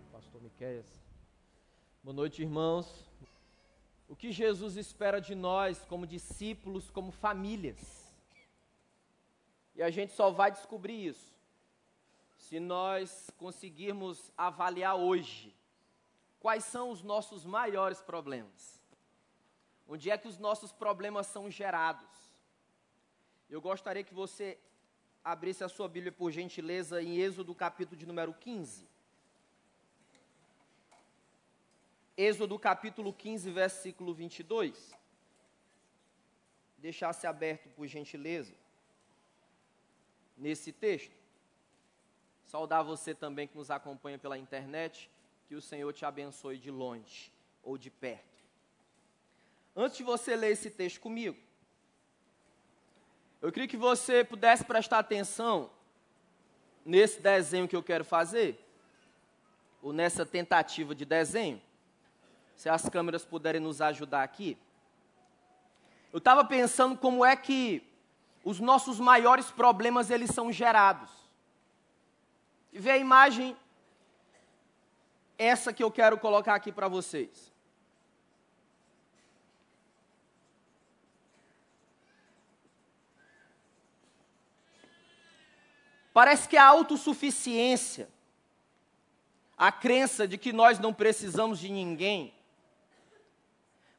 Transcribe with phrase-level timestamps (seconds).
[0.00, 0.86] Obrigado, pastor Miqueias.
[2.02, 3.04] Boa noite, irmãos.
[4.08, 7.80] O que Jesus espera de nós como discípulos, como famílias?
[9.74, 11.34] E a gente só vai descobrir isso
[12.36, 15.54] se nós conseguirmos avaliar hoje
[16.38, 18.80] quais são os nossos maiores problemas.
[19.86, 22.08] Onde é que os nossos problemas são gerados?
[23.48, 24.58] Eu gostaria que você
[25.22, 28.88] abrisse a sua Bíblia, por gentileza, em Êxodo capítulo de número 15.
[32.22, 34.94] Êxodo capítulo 15, versículo 22.
[36.76, 38.52] Deixasse aberto, por gentileza,
[40.36, 41.16] nesse texto.
[42.44, 45.10] Saudar você também que nos acompanha pela internet,
[45.48, 48.44] que o Senhor te abençoe de longe ou de perto.
[49.74, 51.38] Antes de você ler esse texto comigo,
[53.40, 55.70] eu queria que você pudesse prestar atenção
[56.84, 58.62] nesse desenho que eu quero fazer,
[59.80, 61.69] ou nessa tentativa de desenho.
[62.60, 64.54] Se as câmeras puderem nos ajudar aqui.
[66.12, 67.82] Eu estava pensando como é que
[68.44, 71.10] os nossos maiores problemas eles são gerados.
[72.70, 73.56] E vê a imagem
[75.38, 77.50] essa que eu quero colocar aqui para vocês.
[86.12, 88.10] Parece que a autossuficiência,
[89.56, 92.38] a crença de que nós não precisamos de ninguém,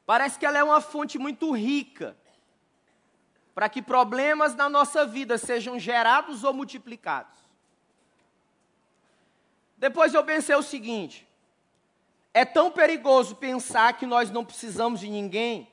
[0.06, 2.16] parece que ela é uma fonte muito rica
[3.54, 7.38] para que problemas na nossa vida sejam gerados ou multiplicados.
[9.76, 11.28] Depois eu pensei o seguinte:
[12.32, 15.70] é tão perigoso pensar que nós não precisamos de ninguém,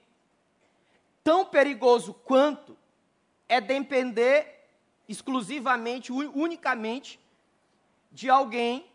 [1.24, 2.78] tão perigoso quanto
[3.48, 4.68] é depender
[5.08, 7.20] exclusivamente, unicamente,
[8.12, 8.86] de alguém,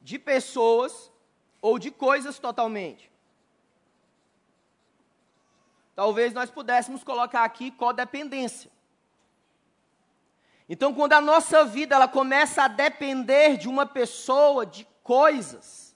[0.00, 1.12] de pessoas
[1.60, 3.11] ou de coisas totalmente.
[5.94, 8.70] Talvez nós pudéssemos colocar aqui codependência.
[10.68, 15.94] Então, quando a nossa vida ela começa a depender de uma pessoa, de coisas,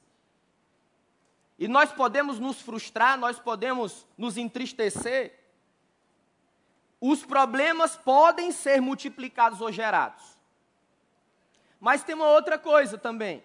[1.58, 5.38] e nós podemos nos frustrar, nós podemos nos entristecer,
[7.00, 10.36] os problemas podem ser multiplicados ou gerados.
[11.80, 13.42] Mas tem uma outra coisa também.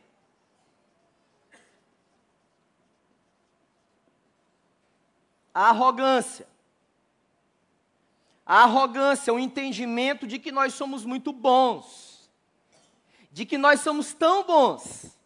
[5.54, 6.48] A arrogância.
[8.46, 12.30] A arrogância é o entendimento de que nós somos muito bons,
[13.32, 15.18] de que nós somos tão bons,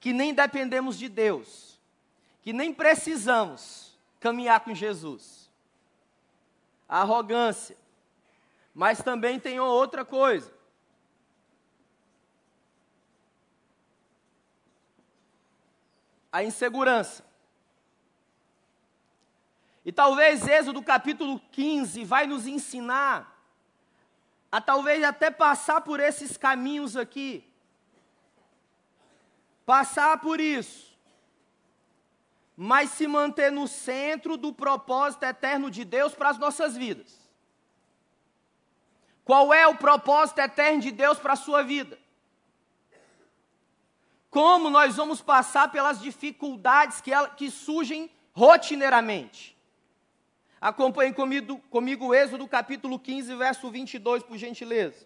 [0.00, 1.78] que nem dependemos de Deus,
[2.42, 5.42] que nem precisamos caminhar com Jesus
[6.92, 7.74] a arrogância.
[8.74, 10.52] Mas também tem outra coisa.
[16.30, 17.24] A insegurança.
[19.84, 23.30] E talvez Êxodo capítulo 15 vai nos ensinar
[24.50, 27.44] a talvez até passar por esses caminhos aqui.
[29.64, 30.92] Passar por isso
[32.56, 37.18] mas se manter no centro do propósito eterno de Deus para as nossas vidas.
[39.24, 41.98] Qual é o propósito eterno de Deus para a sua vida?
[44.30, 49.51] Como nós vamos passar pelas dificuldades que, que surgem rotineiramente?
[50.62, 55.04] Acompanhe comigo, comigo Êxodo capítulo 15, verso 22, por gentileza.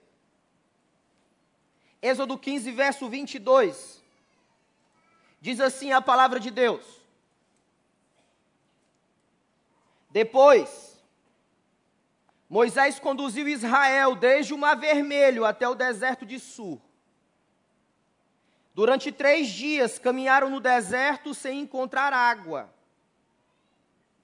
[2.03, 4.05] Êxodo 15, verso 22.
[5.41, 6.85] Diz assim a palavra de Deus:
[10.11, 11.03] Depois,
[12.51, 16.79] Moisés conduziu Israel desde o Mar Vermelho até o deserto de Sur.
[18.75, 22.76] Durante três dias caminharam no deserto sem encontrar água.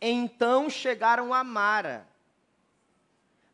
[0.04, 2.08] Então chegaram a Mara.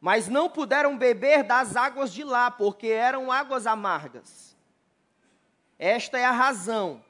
[0.00, 4.56] Mas não puderam beber das águas de lá, porque eram águas amargas.
[5.78, 7.04] Esta é a razão,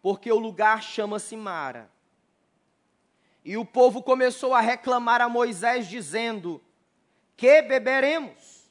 [0.00, 1.90] porque o lugar chama-se Mara.
[3.44, 6.58] E o povo começou a reclamar a Moisés, dizendo:
[7.36, 8.70] Que beberemos?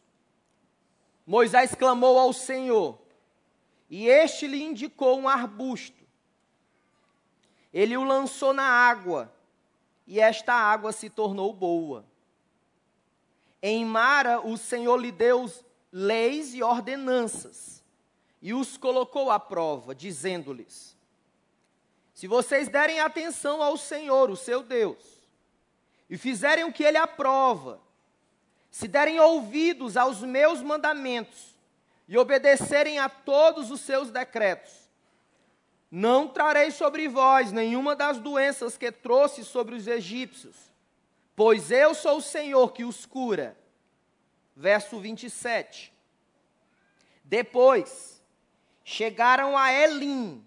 [1.28, 2.98] Moisés clamou ao Senhor,
[3.88, 6.04] e este lhe indicou um arbusto.
[7.72, 9.32] Ele o lançou na água,
[10.08, 12.06] e esta água se tornou boa.
[13.62, 15.52] Em Mara, o Senhor lhe deu
[15.92, 17.84] leis e ordenanças,
[18.42, 20.96] e os colocou à prova, dizendo-lhes:
[22.14, 25.22] se vocês derem atenção ao Senhor, o seu Deus,
[26.10, 27.82] e fizerem o que ele aprova,
[28.72, 31.58] se derem ouvidos aos meus mandamentos
[32.08, 34.87] e obedecerem a todos os seus decretos,
[35.90, 40.56] Não trarei sobre vós nenhuma das doenças que trouxe sobre os egípcios,
[41.36, 43.58] pois eu sou o Senhor que os cura.
[44.56, 45.94] Verso 27.
[47.24, 48.22] Depois,
[48.84, 50.46] chegaram a Elim,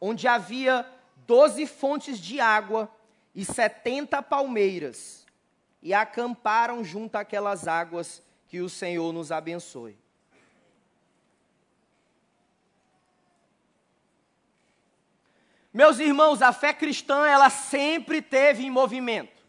[0.00, 0.86] onde havia
[1.26, 2.90] doze fontes de água
[3.34, 5.26] e setenta palmeiras,
[5.80, 10.01] e acamparam junto àquelas águas, que o Senhor nos abençoe.
[15.72, 19.42] Meus irmãos, a fé cristã, ela sempre teve em movimento.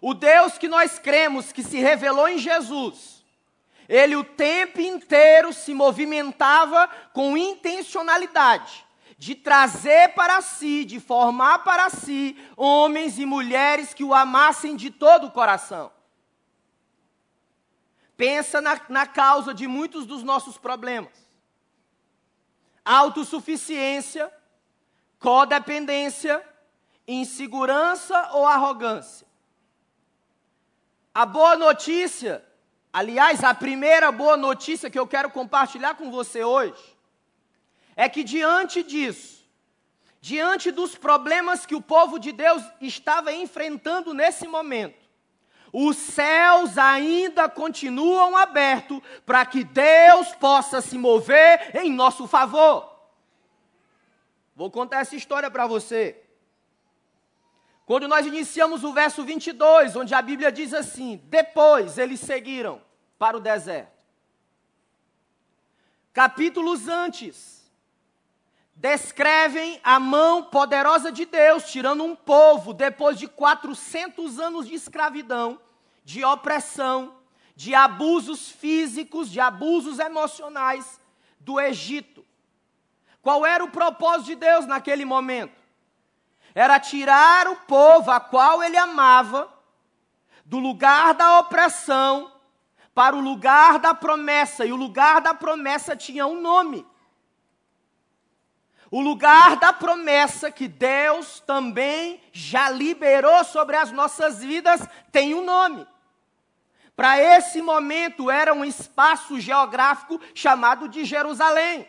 [0.00, 3.22] O Deus que nós cremos, que se revelou em Jesus,
[3.88, 8.86] ele o tempo inteiro se movimentava com intencionalidade
[9.18, 14.90] de trazer para si, de formar para si homens e mulheres que o amassem de
[14.90, 15.92] todo o coração.
[18.16, 21.21] Pensa na, na causa de muitos dos nossos problemas
[22.84, 24.32] autossuficiência,
[25.18, 26.44] codependência,
[27.06, 29.26] insegurança ou arrogância.
[31.14, 32.44] A boa notícia,
[32.92, 36.96] aliás, a primeira boa notícia que eu quero compartilhar com você hoje,
[37.94, 39.42] é que diante disso,
[40.20, 45.01] diante dos problemas que o povo de Deus estava enfrentando nesse momento,
[45.72, 52.92] os céus ainda continuam abertos para que Deus possa se mover em nosso favor.
[54.54, 56.22] Vou contar essa história para você.
[57.86, 62.80] Quando nós iniciamos o verso 22, onde a Bíblia diz assim: Depois eles seguiram
[63.18, 63.90] para o deserto.
[66.12, 67.61] Capítulos antes,
[68.82, 75.60] descrevem a mão poderosa de Deus tirando um povo depois de 400 anos de escravidão,
[76.04, 77.14] de opressão,
[77.54, 81.00] de abusos físicos, de abusos emocionais
[81.38, 82.26] do Egito.
[83.22, 85.62] Qual era o propósito de Deus naquele momento?
[86.52, 89.48] Era tirar o povo a qual ele amava
[90.44, 92.32] do lugar da opressão
[92.92, 96.84] para o lugar da promessa, e o lugar da promessa tinha um nome.
[98.92, 105.42] O lugar da promessa que Deus também já liberou sobre as nossas vidas tem um
[105.42, 105.86] nome.
[106.94, 111.88] Para esse momento era um espaço geográfico chamado de Jerusalém.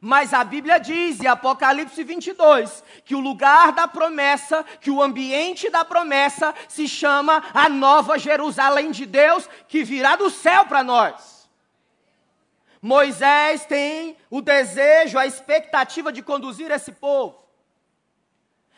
[0.00, 5.68] Mas a Bíblia diz, em Apocalipse 22, que o lugar da promessa, que o ambiente
[5.68, 11.41] da promessa se chama a nova Jerusalém de Deus, que virá do céu para nós.
[12.82, 17.40] Moisés tem o desejo, a expectativa de conduzir esse povo.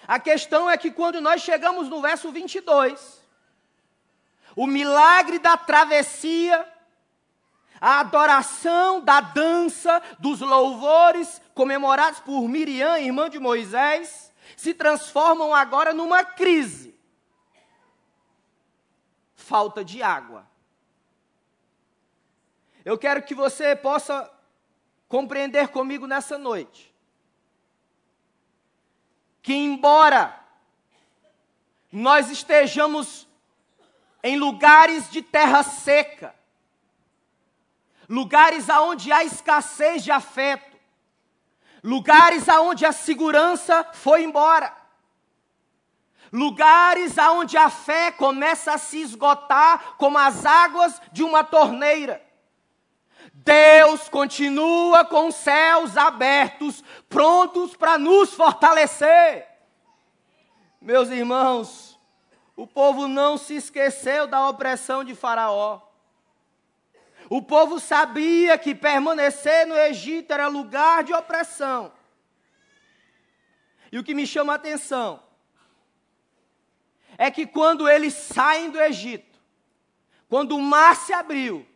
[0.06, 3.22] A questão é que quando nós chegamos no verso 22,
[4.54, 6.70] o milagre da travessia,
[7.80, 15.94] a adoração da dança, dos louvores comemorados por Miriam, irmã de Moisés, se transformam agora
[15.94, 16.94] numa crise.
[19.34, 20.46] Falta de água.
[22.84, 24.30] Eu quero que você possa
[25.08, 26.94] compreender comigo nessa noite
[29.40, 30.38] que, embora
[31.92, 33.28] nós estejamos
[34.22, 36.34] em lugares de terra seca,
[38.08, 40.76] lugares aonde há escassez de afeto,
[41.82, 44.74] lugares aonde a segurança foi embora,
[46.32, 52.23] lugares aonde a fé começa a se esgotar como as águas de uma torneira.
[53.44, 59.46] Deus continua com os céus abertos, prontos para nos fortalecer.
[60.80, 61.98] Meus irmãos,
[62.56, 65.82] o povo não se esqueceu da opressão de Faraó.
[67.28, 71.92] O povo sabia que permanecer no Egito era lugar de opressão.
[73.92, 75.22] E o que me chama a atenção
[77.18, 79.38] é que quando eles saem do Egito,
[80.28, 81.66] quando o mar se abriu,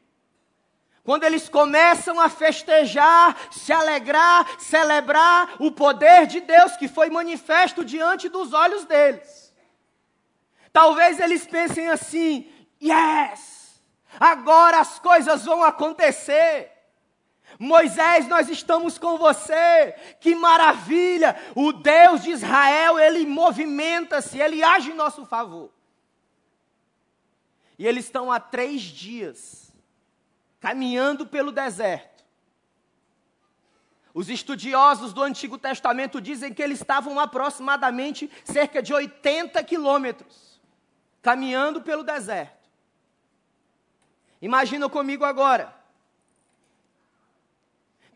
[1.08, 7.82] quando eles começam a festejar, se alegrar, celebrar o poder de Deus que foi manifesto
[7.82, 9.50] diante dos olhos deles.
[10.70, 13.80] Talvez eles pensem assim: yes,
[14.20, 16.70] agora as coisas vão acontecer.
[17.58, 19.94] Moisés, nós estamos com você.
[20.20, 21.34] Que maravilha!
[21.54, 25.72] O Deus de Israel, ele movimenta-se, ele age em nosso favor.
[27.78, 29.57] E eles estão há três dias
[30.60, 32.24] caminhando pelo deserto.
[34.12, 40.48] Os estudiosos do Antigo Testamento dizem que eles estavam aproximadamente cerca de 80 quilômetros
[41.22, 42.68] caminhando pelo deserto.
[44.40, 45.76] Imagina comigo agora.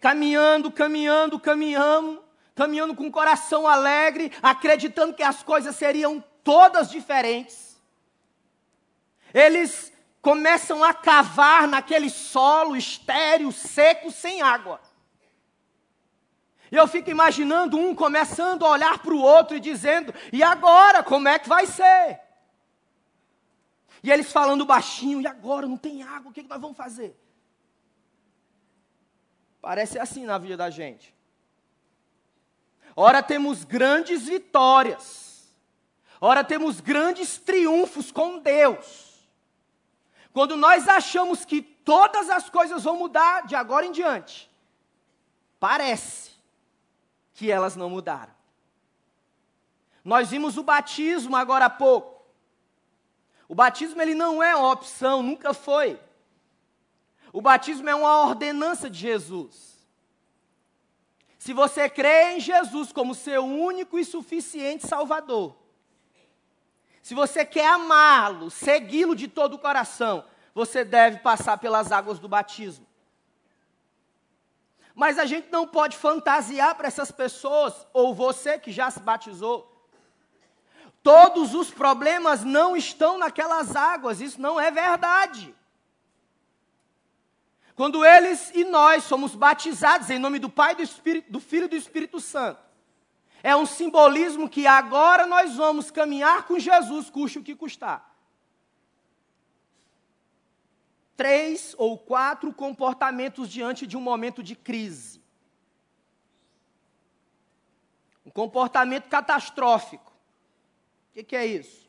[0.00, 2.24] caminhando, caminhando, caminhando,
[2.56, 7.80] caminhando com o coração alegre, acreditando que as coisas seriam todas diferentes.
[9.32, 9.91] Eles
[10.22, 14.80] começam a cavar naquele solo estéril, seco, sem água.
[16.70, 21.02] E eu fico imaginando um começando a olhar para o outro e dizendo: e agora,
[21.02, 22.20] como é que vai ser?
[24.02, 27.18] E eles falando baixinho: e agora, não tem água, o que, que nós vamos fazer?
[29.60, 31.14] Parece assim na vida da gente.
[32.94, 35.52] Ora temos grandes vitórias,
[36.20, 39.11] ora temos grandes triunfos com Deus.
[40.32, 44.50] Quando nós achamos que todas as coisas vão mudar de agora em diante,
[45.60, 46.30] parece
[47.34, 48.32] que elas não mudaram.
[50.04, 52.22] Nós vimos o batismo agora há pouco.
[53.48, 56.00] O batismo ele não é uma opção, nunca foi.
[57.32, 59.72] O batismo é uma ordenança de Jesus.
[61.38, 65.56] Se você crê em Jesus como seu único e suficiente Salvador,
[67.02, 72.28] se você quer amá-lo, segui-lo de todo o coração, você deve passar pelas águas do
[72.28, 72.86] batismo.
[74.94, 79.68] Mas a gente não pode fantasiar para essas pessoas, ou você que já se batizou.
[81.02, 85.52] Todos os problemas não estão naquelas águas, isso não é verdade.
[87.74, 91.68] Quando eles e nós somos batizados em nome do Pai, do, Espírito, do Filho e
[91.68, 92.60] do Espírito Santo,
[93.42, 98.12] é um simbolismo que agora nós vamos caminhar com Jesus, custe o que custar.
[101.22, 105.22] três ou quatro comportamentos diante de um momento de crise.
[108.26, 110.10] Um comportamento catastrófico.
[110.10, 111.88] O que, que é isso?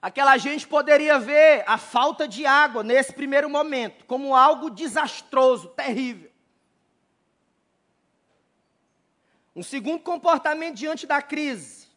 [0.00, 6.31] Aquela gente poderia ver a falta de água nesse primeiro momento como algo desastroso, terrível.
[9.54, 11.88] Um segundo comportamento diante da crise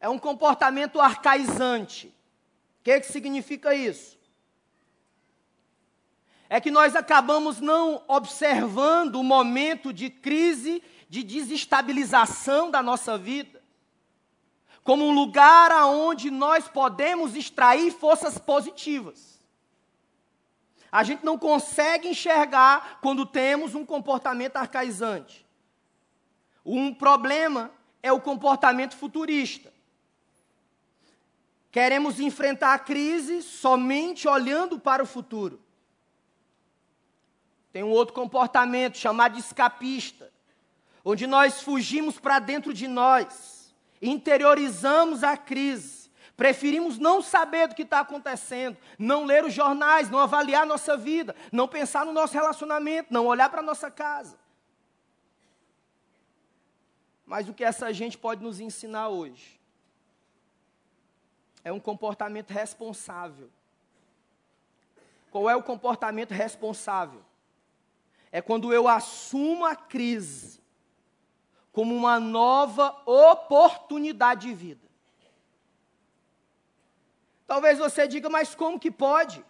[0.00, 2.14] é um comportamento arcaizante
[2.88, 4.16] que, que significa isso?
[6.48, 13.62] É que nós acabamos não observando o momento de crise, de desestabilização da nossa vida,
[14.82, 19.38] como um lugar aonde nós podemos extrair forças positivas.
[20.90, 25.46] A gente não consegue enxergar quando temos um comportamento arcaizante.
[26.70, 27.70] Um problema
[28.02, 29.72] é o comportamento futurista.
[31.70, 35.62] Queremos enfrentar a crise somente olhando para o futuro.
[37.72, 40.30] Tem um outro comportamento chamado escapista,
[41.02, 47.80] onde nós fugimos para dentro de nós, interiorizamos a crise, preferimos não saber do que
[47.80, 53.10] está acontecendo, não ler os jornais, não avaliar nossa vida, não pensar no nosso relacionamento,
[53.10, 54.36] não olhar para a nossa casa.
[57.28, 59.58] Mas o que essa gente pode nos ensinar hoje?
[61.68, 63.50] é um comportamento responsável.
[65.30, 67.22] Qual é o comportamento responsável?
[68.32, 70.60] É quando eu assumo a crise
[71.72, 74.88] como uma nova oportunidade de vida.
[77.46, 79.44] Talvez você diga, mas como que pode?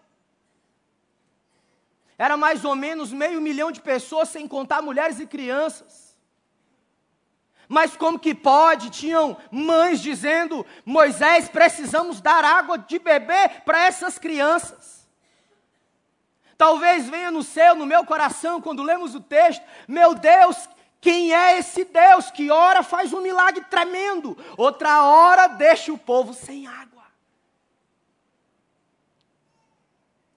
[2.16, 6.07] Era mais ou menos meio milhão de pessoas, sem contar mulheres e crianças.
[7.68, 8.88] Mas como que pode?
[8.88, 15.06] Tinham mães dizendo: Moisés, precisamos dar água de beber para essas crianças.
[16.56, 21.58] Talvez venha no seu, no meu coração, quando lemos o texto: Meu Deus, quem é
[21.58, 27.04] esse Deus que ora faz um milagre tremendo, outra hora deixa o povo sem água?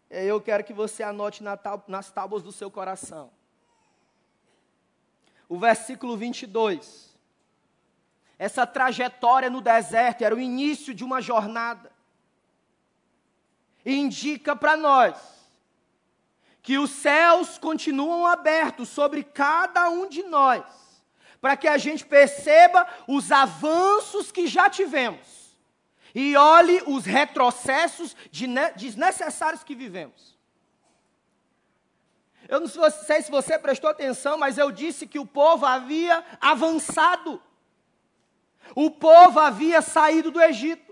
[0.10, 1.42] Eu quero que você anote
[1.88, 3.32] nas tábuas do seu coração.
[5.48, 7.11] O versículo 22
[8.42, 11.92] essa trajetória no deserto era o início de uma jornada.
[13.86, 15.16] E indica para nós
[16.60, 20.64] que os céus continuam abertos sobre cada um de nós,
[21.40, 25.56] para que a gente perceba os avanços que já tivemos
[26.16, 28.16] e olhe os retrocessos
[28.76, 30.36] desnecessários que vivemos.
[32.50, 37.40] Eu não sei se você prestou atenção, mas eu disse que o povo havia avançado.
[38.76, 40.92] O povo havia saído do Egito.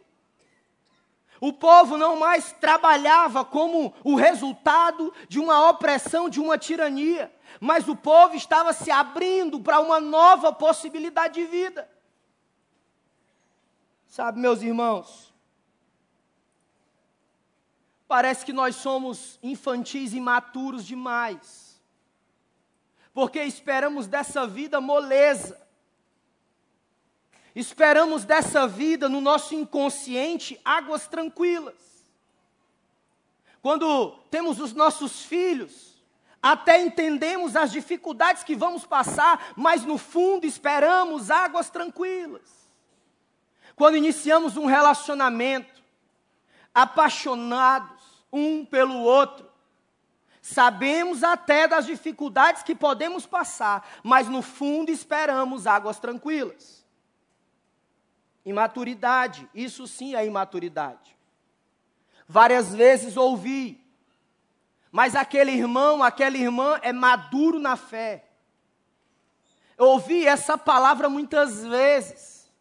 [1.42, 7.88] O povo não mais trabalhava como o resultado de uma opressão, de uma tirania, mas
[7.88, 11.90] o povo estava se abrindo para uma nova possibilidade de vida.
[14.06, 15.34] Sabe, meus irmãos,
[18.08, 21.80] parece que nós somos infantis e imaturos demais.
[23.14, 25.69] Porque esperamos dessa vida moleza.
[27.56, 31.76] Esperamos dessa vida, no nosso inconsciente, águas tranquilas.
[33.62, 35.90] Quando temos os nossos filhos,
[36.42, 42.60] até entendemos as dificuldades que vamos passar, mas no fundo esperamos águas tranquilas.
[43.76, 45.82] Quando iniciamos um relacionamento,
[46.74, 48.00] apaixonados
[48.32, 49.50] um pelo outro,
[50.42, 56.79] sabemos até das dificuldades que podemos passar, mas no fundo esperamos águas tranquilas.
[58.50, 61.16] Imaturidade, isso sim é imaturidade.
[62.28, 63.80] Várias vezes ouvi,
[64.92, 68.26] mas aquele irmão, aquela irmã é maduro na fé.
[69.78, 72.52] Eu ouvi essa palavra muitas vezes.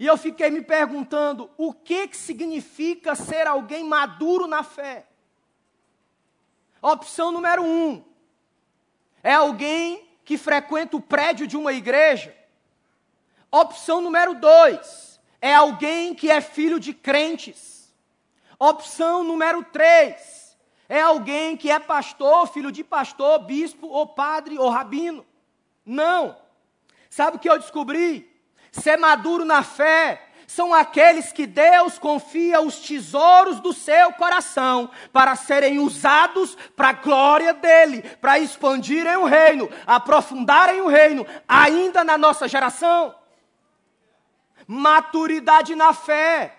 [0.00, 5.06] E eu fiquei me perguntando, o que, que significa ser alguém maduro na fé?
[6.82, 8.02] Opção número um,
[9.22, 12.40] é alguém que frequenta o prédio de uma igreja
[13.50, 17.92] Opção número dois é alguém que é filho de crentes.
[18.58, 20.56] Opção número três
[20.88, 25.24] é alguém que é pastor, filho de pastor, bispo, ou padre, ou rabino.
[25.84, 26.36] Não.
[27.08, 28.30] Sabe o que eu descobri?
[28.70, 35.36] Ser maduro na fé são aqueles que Deus confia os tesouros do seu coração para
[35.36, 42.18] serem usados para a glória dele, para expandirem o reino, aprofundarem o reino, ainda na
[42.18, 43.14] nossa geração.
[44.72, 46.56] Maturidade na fé.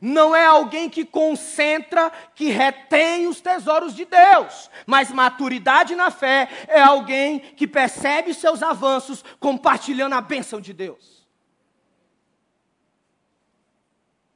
[0.00, 4.70] Não é alguém que concentra, que retém os tesouros de Deus.
[4.86, 11.28] Mas maturidade na fé é alguém que percebe seus avanços compartilhando a bênção de Deus.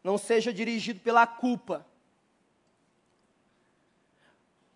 [0.05, 1.87] Não seja dirigido pela culpa.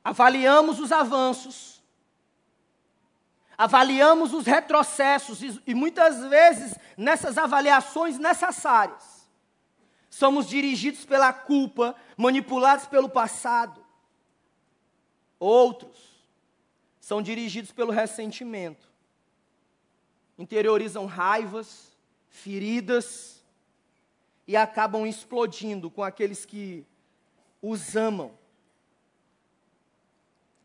[0.02, 1.79] Avaliamos os avanços,
[3.60, 9.30] avaliamos os retrocessos e, e muitas vezes nessas avaliações necessárias,
[10.08, 13.84] somos dirigidos pela culpa, manipulados pelo passado.
[15.38, 16.24] Outros
[16.98, 18.88] são dirigidos pelo ressentimento,
[20.38, 21.94] interiorizam raivas,
[22.30, 23.44] feridas
[24.48, 26.86] e acabam explodindo com aqueles que
[27.60, 28.32] os amam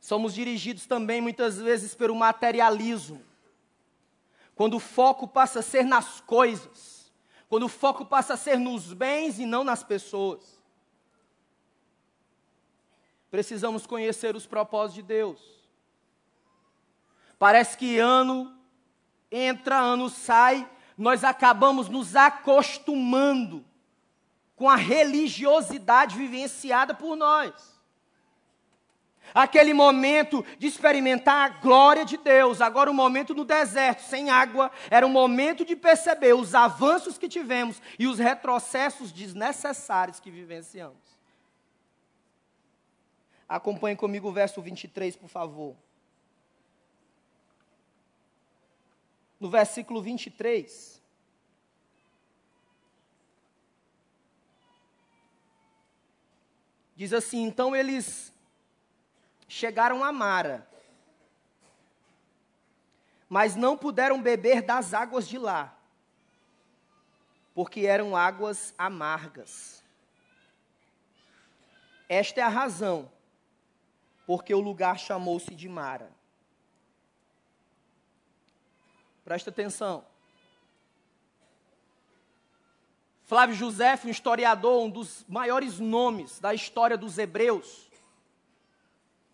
[0.06, 3.24] Somos dirigidos também muitas vezes pelo materialismo.
[4.54, 7.12] Quando o foco passa a ser nas coisas,
[7.50, 10.62] quando o foco passa a ser nos bens e não nas pessoas.
[13.32, 15.42] Precisamos conhecer os propósitos de Deus.
[17.40, 18.56] Parece que ano
[19.32, 23.66] entra, ano sai, nós acabamos nos acostumando
[24.56, 27.75] com a religiosidade vivenciada por nós
[29.34, 34.30] aquele momento de experimentar a glória de Deus, agora o um momento no deserto, sem
[34.30, 40.32] água, era um momento de perceber os avanços que tivemos e os retrocessos desnecessários que
[40.32, 41.16] vivenciamos.
[43.48, 45.76] Acompanhe comigo o verso 23, por favor.
[49.40, 50.96] No versículo 23.
[56.96, 58.34] Diz assim: Então eles
[59.48, 60.68] chegaram a Mara,
[63.30, 65.78] mas não puderam beber das águas de lá,
[67.54, 69.84] porque eram águas amargas.
[72.08, 73.12] Esta é a razão
[74.26, 76.10] porque o lugar chamou-se de Mara.
[79.24, 80.06] Presta atenção.
[83.26, 87.85] Flávio José, um historiador, um dos maiores nomes da história dos hebreus,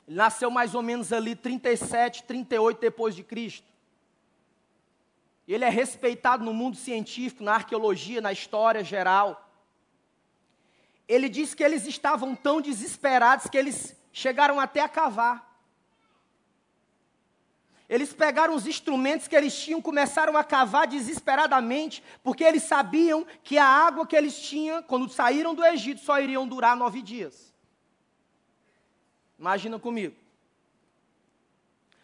[0.07, 3.71] ele nasceu mais ou menos ali 37, 38 depois de Cristo.
[5.47, 9.49] Ele é respeitado no mundo científico, na arqueologia, na história geral.
[11.07, 15.51] Ele diz que eles estavam tão desesperados que eles chegaram até a cavar.
[17.89, 23.57] Eles pegaram os instrumentos que eles tinham, começaram a cavar desesperadamente, porque eles sabiam que
[23.57, 27.50] a água que eles tinham, quando saíram do Egito, só iriam durar nove dias.
[29.41, 30.15] Imagina comigo.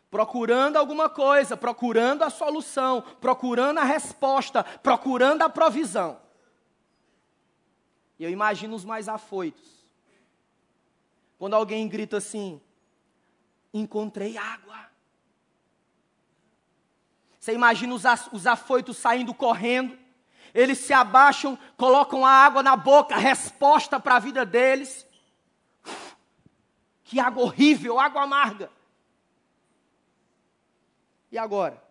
[0.09, 6.19] Procurando alguma coisa, procurando a solução, procurando a resposta, procurando a provisão.
[8.17, 9.85] E eu imagino os mais afoitos.
[11.37, 12.59] Quando alguém grita assim:
[13.71, 14.87] Encontrei água.
[17.39, 19.95] Você imagina os, os afoitos saindo correndo,
[20.55, 25.06] eles se abaixam, colocam a água na boca, resposta para a vida deles.
[27.07, 28.69] Que água horrível, água amarga.
[31.31, 31.81] E agora?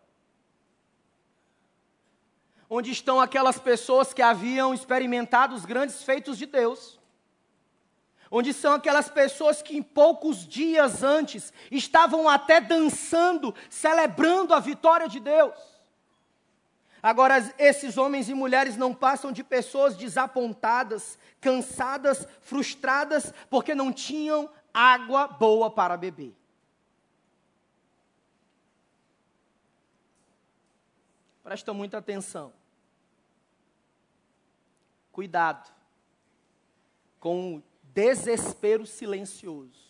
[2.69, 7.01] Onde estão aquelas pessoas que haviam experimentado os grandes feitos de Deus?
[8.31, 15.09] Onde são aquelas pessoas que em poucos dias antes estavam até dançando, celebrando a vitória
[15.09, 15.55] de Deus?
[17.03, 24.51] Agora, esses homens e mulheres não passam de pessoas desapontadas, cansadas, frustradas, porque não tinham
[24.77, 26.37] água boa para beber.
[31.43, 32.53] Presta muita atenção.
[35.11, 35.73] Cuidado
[37.19, 39.87] com o desespero silencioso.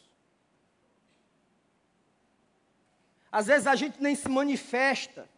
[3.33, 5.29] Às vezes a gente nem se manifesta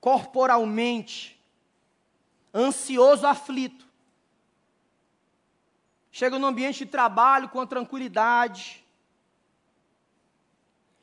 [0.00, 1.42] corporalmente,
[2.54, 3.89] ansioso, aflito.
[6.10, 8.84] Chega no ambiente de trabalho com a tranquilidade,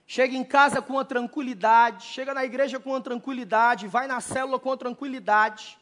[0.06, 4.60] chega em casa com a tranquilidade, chega na igreja com a tranquilidade, vai na célula
[4.60, 5.78] com a tranquilidade,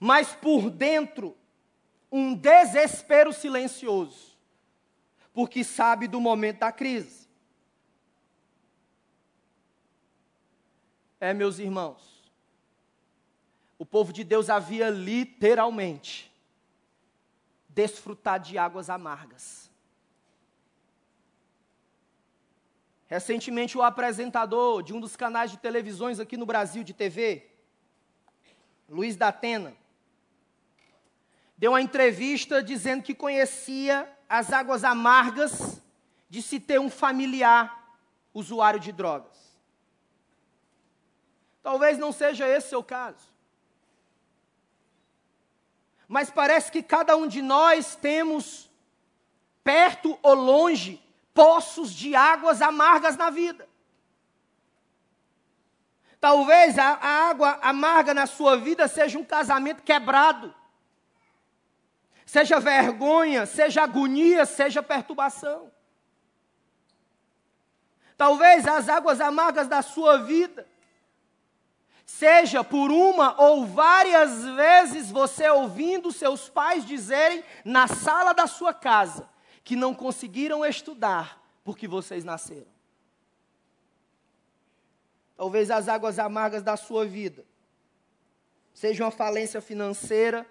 [0.00, 1.36] mas por dentro,
[2.10, 4.36] um desespero silencioso,
[5.34, 7.26] porque sabe do momento da crise.
[11.18, 12.30] É, meus irmãos,
[13.78, 16.30] o povo de Deus havia literalmente
[17.76, 19.70] desfrutado de águas amargas.
[23.06, 27.50] Recentemente, o apresentador de um dos canais de televisões aqui no Brasil, de TV,
[28.88, 29.76] Luiz da Atena,
[31.58, 35.82] deu uma entrevista dizendo que conhecia as águas amargas
[36.30, 37.94] de se ter um familiar
[38.32, 39.54] usuário de drogas.
[41.62, 43.35] Talvez não seja esse seu caso.
[46.08, 48.70] Mas parece que cada um de nós temos,
[49.64, 51.02] perto ou longe,
[51.34, 53.68] poços de águas amargas na vida.
[56.20, 60.54] Talvez a, a, água amarga na sua vida seja um casamento quebrado,
[62.24, 65.70] seja vergonha, seja agonia, seja perturbação.
[68.16, 70.66] Talvez as águas amargas da sua vida
[72.06, 78.72] seja por uma ou várias vezes você ouvindo seus pais dizerem na sala da sua
[78.72, 79.28] casa:
[79.64, 82.76] que não conseguiram estudar porque vocês nasceram.
[85.36, 87.44] Talvez as águas amargas da sua vida
[88.72, 90.46] sejam uma falência financeira,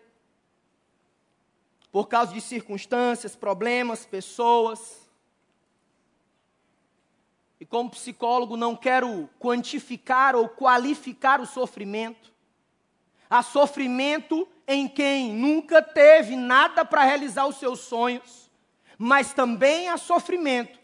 [1.92, 5.05] por causa de circunstâncias, problemas, pessoas.
[7.66, 12.32] E como psicólogo, não quero quantificar ou qualificar o sofrimento.
[13.28, 18.46] Há sofrimento em quem nunca teve nada para realizar os seus sonhos
[18.98, 20.80] mas também há sofrimento,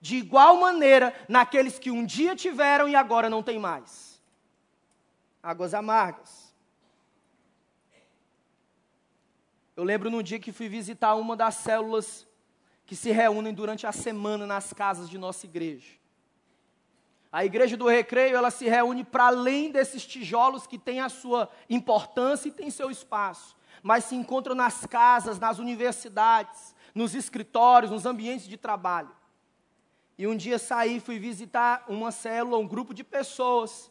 [0.00, 4.20] de igual maneira naqueles que um dia tiveram e agora não têm mais.
[5.42, 6.54] Águas amargas.
[9.76, 12.26] Eu lembro no dia que fui visitar uma das células
[12.84, 15.98] que se reúnem durante a semana nas casas de nossa igreja.
[17.30, 21.50] A igreja do recreio, ela se reúne para além desses tijolos que têm a sua
[21.68, 28.06] importância e tem seu espaço, mas se encontram nas casas, nas universidades, nos escritórios, nos
[28.06, 29.10] ambientes de trabalho.
[30.16, 33.90] E um dia saí, fui visitar uma célula, um grupo de pessoas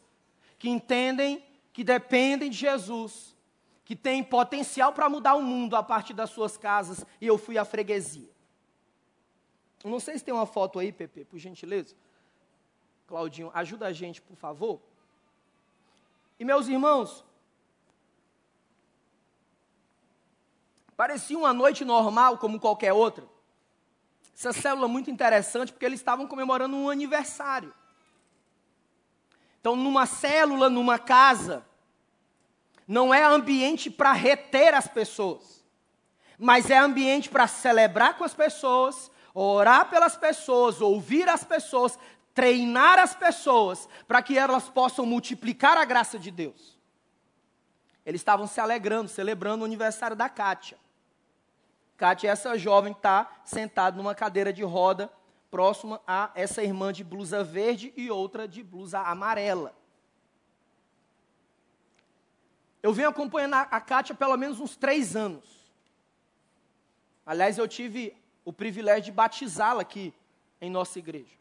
[0.58, 3.38] que entendem que dependem de Jesus,
[3.86, 7.56] que têm potencial para mudar o mundo a partir das suas casas, e eu fui
[7.56, 8.32] à freguesia.
[9.84, 11.95] Não sei se tem uma foto aí, Pepe, por gentileza.
[13.07, 14.79] Claudinho, ajuda a gente, por favor.
[16.39, 17.25] E meus irmãos,
[20.97, 23.23] Parecia uma noite normal, como qualquer outra.
[24.35, 27.71] Essa célula muito interessante, porque eles estavam comemorando um aniversário.
[29.61, 31.63] Então, numa célula, numa casa,
[32.87, 35.63] não é ambiente para reter as pessoas,
[36.39, 41.99] mas é ambiente para celebrar com as pessoas, orar pelas pessoas, ouvir as pessoas,
[42.38, 46.78] treinar as pessoas, para que elas possam multiplicar a graça de Deus.
[48.06, 50.78] Eles estavam se alegrando, celebrando o aniversário da Kátia.
[51.97, 55.12] Kátia, essa jovem está sentada numa cadeira de roda,
[55.50, 59.76] próxima a essa irmã de blusa verde e outra de blusa amarela.
[62.84, 65.43] Eu venho acompanhando a Kátia pelo menos uns três anos.
[67.26, 70.13] Aliás, eu tive o privilégio de batizá-la aqui
[70.62, 71.36] em nossa igreja.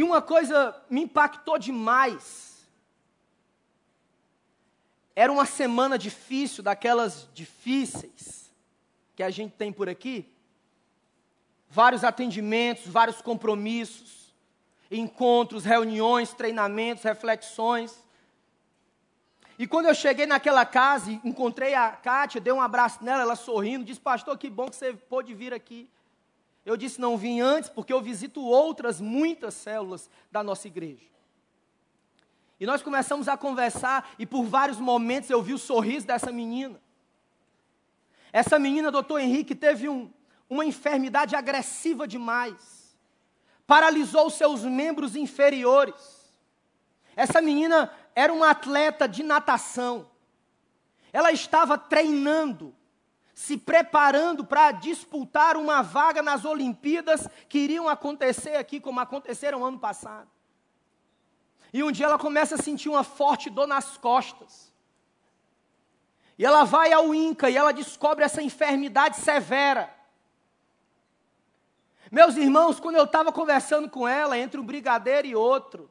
[0.00, 2.66] E uma coisa me impactou demais
[5.14, 8.50] era uma semana difícil, daquelas difíceis
[9.14, 10.26] que a gente tem por aqui.
[11.68, 14.32] vários atendimentos, vários compromissos,
[14.90, 18.02] encontros, reuniões, treinamentos, reflexões.
[19.58, 23.84] E quando eu cheguei naquela casa, encontrei a Kátia, dei um abraço nela, ela sorrindo,
[23.84, 25.90] disse: Pastor, que bom que você pôde vir aqui.
[26.64, 31.10] Eu disse: Não vim antes, porque eu visito outras, muitas células da nossa igreja.
[32.58, 36.80] E nós começamos a conversar, e por vários momentos eu vi o sorriso dessa menina.
[38.32, 40.12] Essa menina, doutor Henrique, teve um,
[40.48, 42.96] uma enfermidade agressiva demais,
[43.66, 46.20] paralisou seus membros inferiores.
[47.16, 50.10] Essa menina era uma atleta de natação,
[51.12, 52.74] ela estava treinando,
[53.40, 59.78] se preparando para disputar uma vaga nas Olimpíadas que iriam acontecer aqui, como aconteceram ano
[59.78, 60.28] passado.
[61.72, 64.70] E um dia ela começa a sentir uma forte dor nas costas.
[66.36, 69.90] E ela vai ao INCA e ela descobre essa enfermidade severa.
[72.12, 75.90] Meus irmãos, quando eu estava conversando com ela, entre um brigadeiro e outro,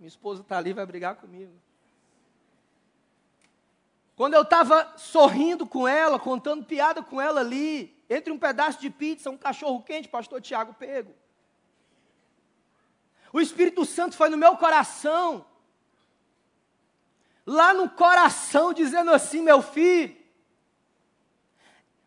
[0.00, 1.52] minha esposa está ali, vai brigar comigo.
[4.16, 8.88] Quando eu estava sorrindo com ela, contando piada com ela ali, entre um pedaço de
[8.88, 11.14] pizza, um cachorro quente, pastor Tiago pego.
[13.30, 15.44] O Espírito Santo foi no meu coração,
[17.44, 20.16] lá no coração, dizendo assim: meu filho,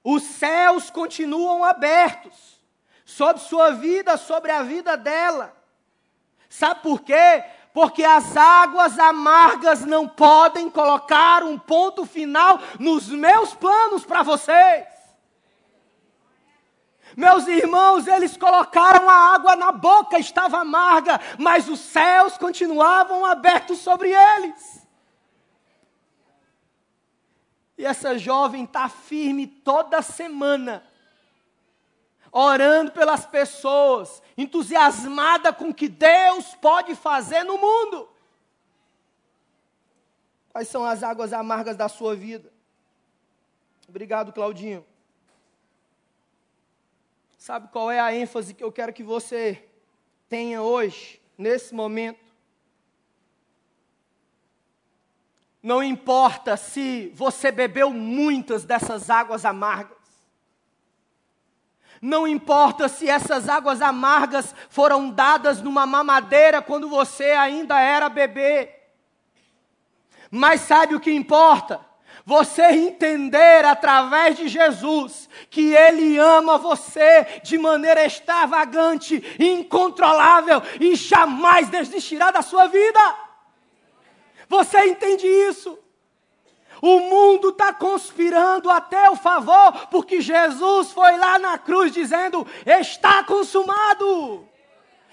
[0.03, 2.59] os céus continuam abertos
[3.05, 5.55] sobre sua vida, sobre a vida dela.
[6.49, 7.43] Sabe por quê?
[7.73, 14.87] Porque as águas amargas não podem colocar um ponto final nos meus planos para vocês.
[17.15, 23.79] Meus irmãos, eles colocaram a água na boca, estava amarga, mas os céus continuavam abertos
[23.79, 24.87] sobre eles.
[27.77, 30.83] E essa jovem está firme toda semana
[32.31, 38.09] orando pelas pessoas, entusiasmada com o que Deus pode fazer no mundo.
[40.51, 42.51] Quais são as águas amargas da sua vida?
[43.87, 44.85] Obrigado, Claudinho.
[47.37, 49.63] Sabe qual é a ênfase que eu quero que você
[50.27, 52.29] tenha hoje, nesse momento?
[55.61, 59.98] Não importa se você bebeu muitas dessas águas amargas.
[62.01, 68.73] Não importa se essas águas amargas foram dadas numa mamadeira quando você ainda era bebê.
[70.31, 71.81] Mas sabe o que importa?
[72.25, 81.69] Você entender através de Jesus que Ele ama você de maneira extravagante, incontrolável e jamais
[81.69, 82.99] desistirá da sua vida.
[84.47, 85.77] Você entende isso?
[86.81, 93.23] O mundo está conspirando a teu favor, porque Jesus foi lá na cruz dizendo: está
[93.23, 94.47] consumado.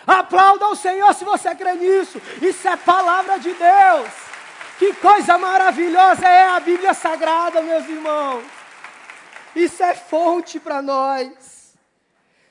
[0.07, 2.21] Aplauda o Senhor se você crê nisso.
[2.41, 4.09] Isso é palavra de Deus.
[4.79, 8.45] Que coisa maravilhosa é a Bíblia Sagrada, meus irmãos.
[9.55, 11.75] Isso é fonte para nós.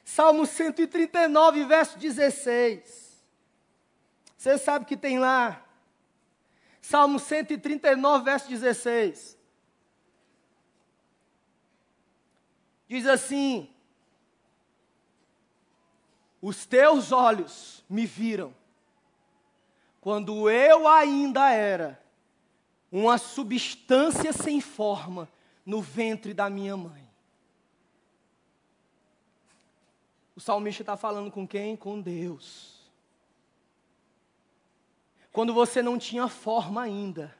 [0.04, 3.06] Salmo 139, verso 16.
[4.36, 5.65] Você sabe que tem lá
[6.88, 9.36] Salmo 139, verso 16.
[12.88, 13.68] Diz assim:
[16.40, 18.54] Os teus olhos me viram,
[20.00, 22.00] quando eu ainda era
[22.92, 25.28] uma substância sem forma
[25.66, 27.10] no ventre da minha mãe.
[30.36, 31.76] O salmista está falando com quem?
[31.76, 32.75] Com Deus
[35.36, 37.36] quando você não tinha forma ainda,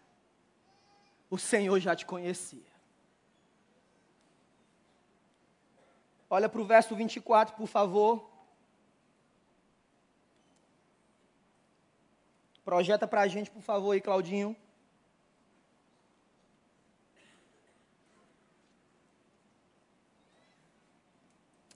[1.30, 2.70] o Senhor já te conhecia.
[6.30, 8.30] Olha para o verso 24, por favor.
[12.66, 14.54] Projeta para a gente, por favor, aí, Claudinho.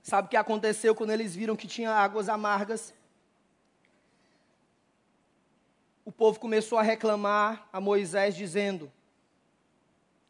[0.04, 2.94] Sabe o que aconteceu quando eles viram que tinha águas amargas?
[6.09, 8.92] o povo começou a reclamar a Moisés, dizendo: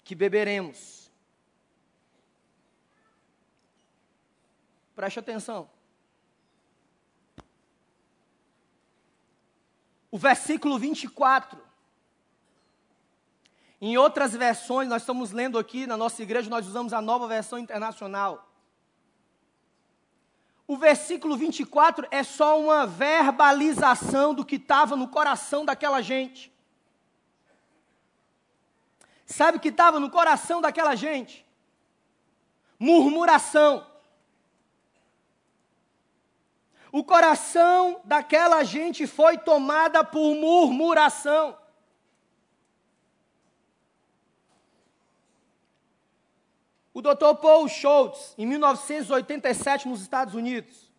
[0.04, 1.12] Que beberemos.
[4.96, 5.68] Preste atenção.
[10.12, 11.60] O versículo 24.
[13.82, 17.58] Em outras versões, nós estamos lendo aqui na nossa igreja, nós usamos a nova versão
[17.58, 18.49] internacional.
[20.70, 26.54] O versículo 24 é só uma verbalização do que estava no coração daquela gente.
[29.26, 31.44] Sabe o que estava no coração daquela gente?
[32.78, 33.84] Murmuração.
[36.92, 41.58] o coração daquela gente foi tomada por murmuração.
[47.00, 47.34] O Dr.
[47.42, 50.92] Paul Schultz, em 1987, nos Estados Unidos,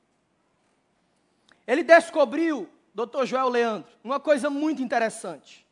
[1.67, 3.27] ele descobriu, Dr.
[3.27, 5.67] Joel Leandro, uma coisa muito interessante,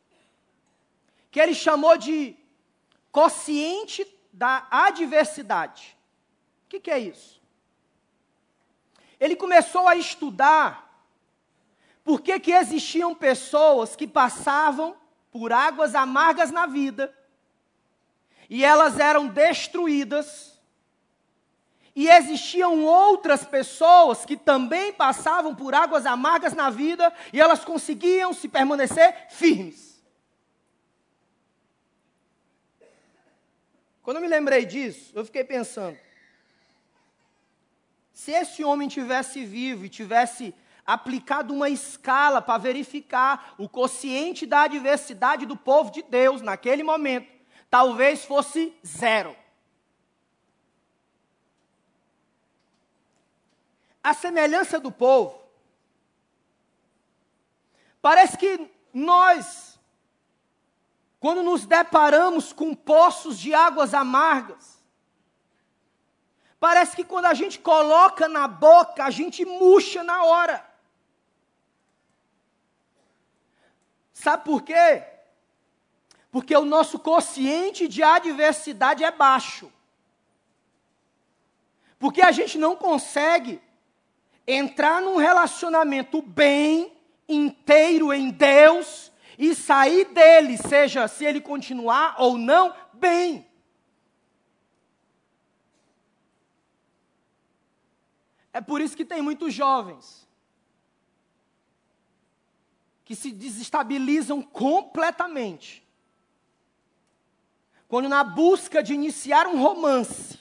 [1.31, 2.37] que ele chamou de
[3.11, 5.97] consciente da adversidade.
[6.67, 7.41] O que, que é isso?
[9.19, 11.03] Ele começou a estudar
[12.03, 14.95] por que, que existiam pessoas que passavam
[15.31, 17.17] por águas amargas na vida
[18.49, 20.57] e elas eram destruídas.
[21.95, 28.33] E existiam outras pessoas que também passavam por águas amargas na vida e elas conseguiam
[28.33, 30.01] se permanecer firmes.
[34.01, 35.97] Quando eu me lembrei disso, eu fiquei pensando:
[38.13, 44.61] se esse homem tivesse vivo e tivesse aplicado uma escala para verificar o quociente da
[44.63, 47.38] adversidade do povo de Deus naquele momento,
[47.69, 49.35] talvez fosse zero.
[54.03, 55.39] A semelhança do povo,
[58.01, 59.79] parece que nós,
[61.19, 64.81] quando nos deparamos com poços de águas amargas,
[66.59, 70.65] parece que quando a gente coloca na boca, a gente murcha na hora.
[74.13, 75.08] Sabe por quê?
[76.31, 79.71] Porque o nosso consciente de adversidade é baixo.
[81.97, 83.61] Porque a gente não consegue
[84.47, 86.91] entrar num relacionamento bem,
[87.27, 93.47] inteiro em Deus e sair dele, seja se ele continuar ou não, bem.
[98.51, 100.27] É por isso que tem muitos jovens
[103.05, 105.87] que se desestabilizam completamente
[107.89, 110.39] quando na busca de iniciar um romance,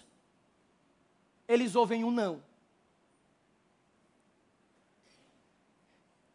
[1.49, 2.45] eles ouvem um não.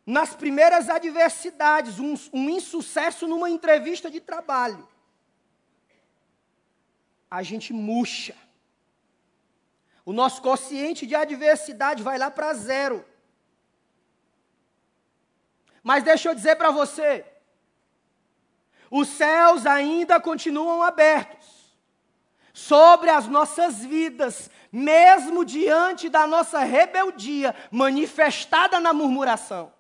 [0.04, 4.88] Nas primeiras adversidades, um, um insucesso numa entrevista de trabalho,
[7.30, 8.36] a gente murcha.
[10.04, 13.06] O nosso consciente de adversidade vai lá para zero.
[15.84, 17.24] Mas deixa eu dizer para você,
[18.96, 21.74] os céus ainda continuam abertos
[22.54, 29.74] sobre as nossas vidas, mesmo diante da nossa rebeldia manifestada na murmuração.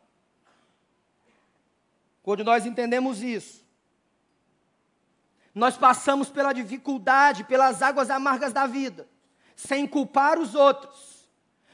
[2.23, 3.63] Quando nós entendemos isso,
[5.54, 9.08] nós passamos pela dificuldade, pelas águas amargas da vida,
[9.56, 11.12] sem culpar os outros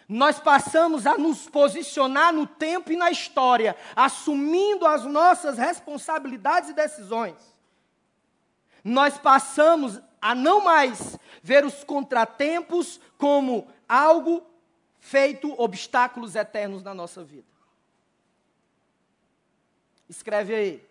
[0.10, 6.74] nós passamos a nos posicionar no tempo e na história, assumindo as nossas responsabilidades e
[6.74, 7.36] decisões.
[8.84, 14.44] Nós passamos a não mais ver os contratempos como algo
[15.00, 17.48] feito obstáculos eternos na nossa vida.
[20.10, 20.90] Escreve aí.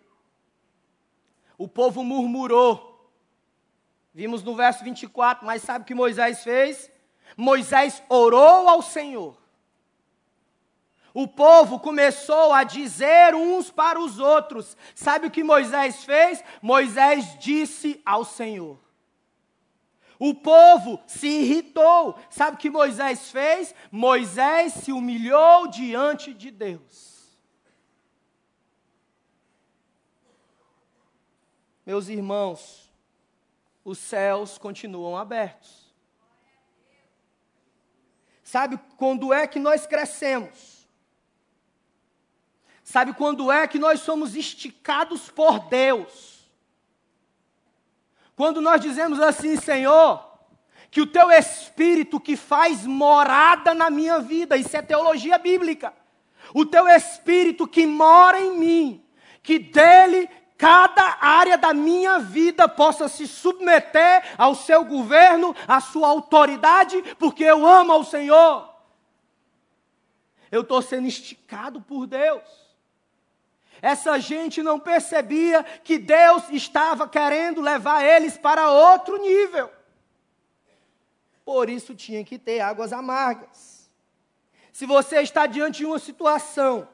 [1.57, 3.11] O povo murmurou.
[4.13, 6.89] Vimos no verso 24, mas sabe o que Moisés fez?
[7.39, 9.37] Moisés orou ao Senhor.
[11.13, 14.75] O povo começou a dizer uns para os outros.
[14.93, 16.43] Sabe o que Moisés fez?
[16.61, 18.77] Moisés disse ao Senhor.
[20.19, 22.19] O povo se irritou.
[22.29, 23.73] Sabe o que Moisés fez?
[23.89, 27.39] Moisés se humilhou diante de Deus.
[31.85, 32.91] Meus irmãos,
[33.85, 35.78] os céus continuam abertos.
[38.51, 40.87] Sabe quando é que nós crescemos?
[42.83, 46.49] Sabe quando é que nós somos esticados por Deus?
[48.35, 50.27] Quando nós dizemos assim, Senhor,
[50.89, 55.93] que o teu espírito que faz morada na minha vida, isso é teologia bíblica.
[56.51, 59.05] O teu espírito que mora em mim,
[59.43, 60.27] que dele
[60.59, 67.45] cada área da minha vida possa se submeter ao seu governo, à sua autoridade, porque
[67.45, 68.69] eu amo ao Senhor.
[70.51, 72.43] Eu estou sendo esticado por Deus.
[73.81, 79.71] Essa gente não percebia que Deus estava querendo levar eles para outro nível.
[81.45, 83.89] Por isso tinha que ter águas amargas.
[84.73, 86.85] Se você está diante de uma situação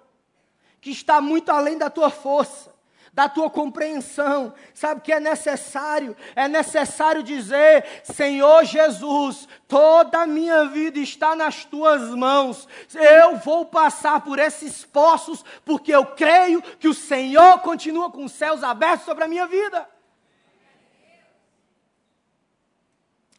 [0.79, 2.74] que está muito além da tua força,
[3.15, 4.53] da tua compreensão.
[4.73, 6.15] Sabe que é necessário?
[6.35, 12.67] É necessário dizer: Senhor Jesus, toda a minha vida está nas tuas mãos.
[12.93, 18.33] Eu vou passar por esses poços, porque eu creio que o Senhor continua com os
[18.33, 19.89] céus abertos sobre a minha vida.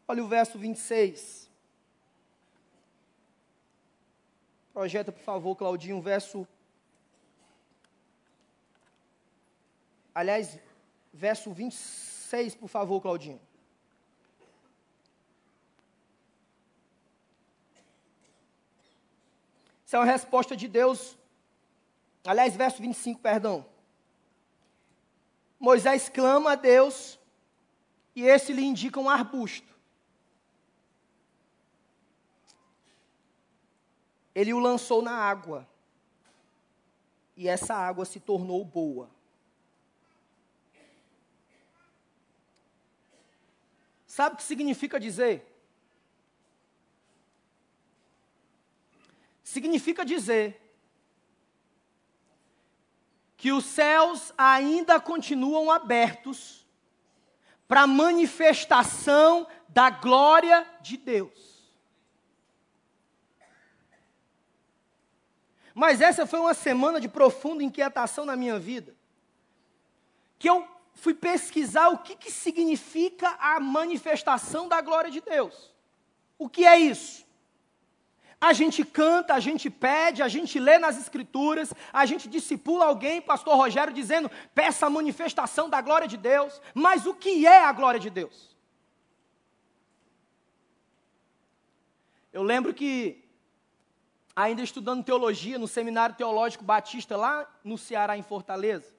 [0.09, 1.51] Olha o verso 26.
[4.73, 6.49] Projeta, por favor, Claudinho, verso
[10.17, 10.59] Aliás,
[11.13, 13.39] verso 26, por favor, Claudinho.
[19.85, 21.19] Isso é uma resposta de Deus.
[22.25, 23.67] Aliás, verso 25, perdão.
[25.61, 27.19] Moisés clama a Deus
[28.15, 29.75] e esse lhe indica um arbusto.
[34.35, 35.69] Ele o lançou na água.
[37.37, 39.15] E essa água se tornou boa.
[44.17, 45.47] Sabe o que significa dizer?
[49.45, 50.59] Significa dizer
[53.37, 56.67] que os céus ainda continuam abertos
[57.69, 61.71] para a manifestação da glória de Deus.
[65.75, 68.97] Mas essa foi uma semana de profunda inquietação na minha vida.
[70.39, 75.73] Que eu fui pesquisar o que, que significa a manifestação da glória de Deus.
[76.39, 77.25] O que é isso?
[78.41, 83.21] A gente canta, a gente pede, a gente lê nas escrituras, a gente discipula alguém,
[83.21, 86.61] pastor Rogério, dizendo, peça a manifestação da glória de Deus.
[86.75, 88.57] Mas o que é a glória de Deus?
[92.33, 93.25] Eu lembro que,
[94.35, 98.96] ainda estudando teologia no Seminário Teológico Batista, lá no Ceará, em Fortaleza,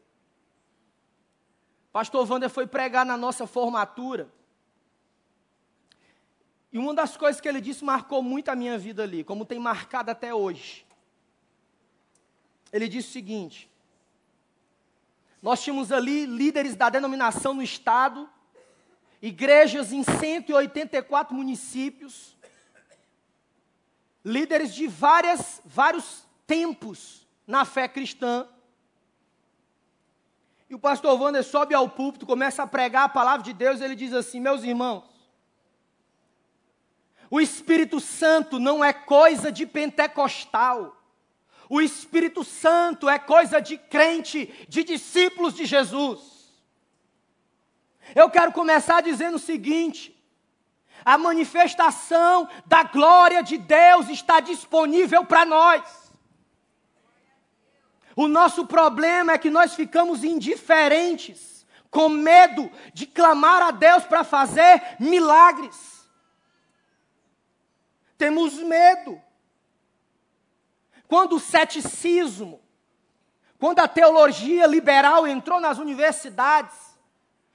[1.98, 4.32] Pastor Wander foi pregar na nossa formatura.
[6.72, 9.58] E uma das coisas que ele disse marcou muito a minha vida ali, como tem
[9.58, 10.86] marcado até hoje.
[12.72, 13.68] Ele disse o seguinte:
[15.41, 18.30] Nós tínhamos ali líderes da denominação no estado,
[19.20, 22.38] igrejas em 184 municípios,
[24.24, 28.48] líderes de várias, vários tempos na fé cristã.
[30.70, 33.84] E o pastor Wander sobe ao púlpito, começa a pregar a palavra de Deus, e
[33.84, 35.03] ele diz assim: Meus irmãos,
[37.30, 40.95] o Espírito Santo não é coisa de pentecostal.
[41.70, 46.38] O Espírito Santo é coisa de crente, de discípulos de Jesus.
[48.15, 50.18] Eu quero começar dizendo o seguinte:
[51.03, 55.84] a manifestação da glória de Deus está disponível para nós.
[58.18, 64.24] O nosso problema é que nós ficamos indiferentes, com medo de clamar a Deus para
[64.24, 66.09] fazer milagres.
[68.18, 69.22] Temos medo.
[71.07, 72.59] Quando o ceticismo,
[73.59, 76.97] quando a teologia liberal entrou nas universidades,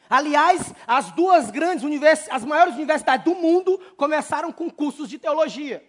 [0.09, 5.85] aliás, as duas grandes universidades, as maiores universidades do mundo começaram com cursos de teologia.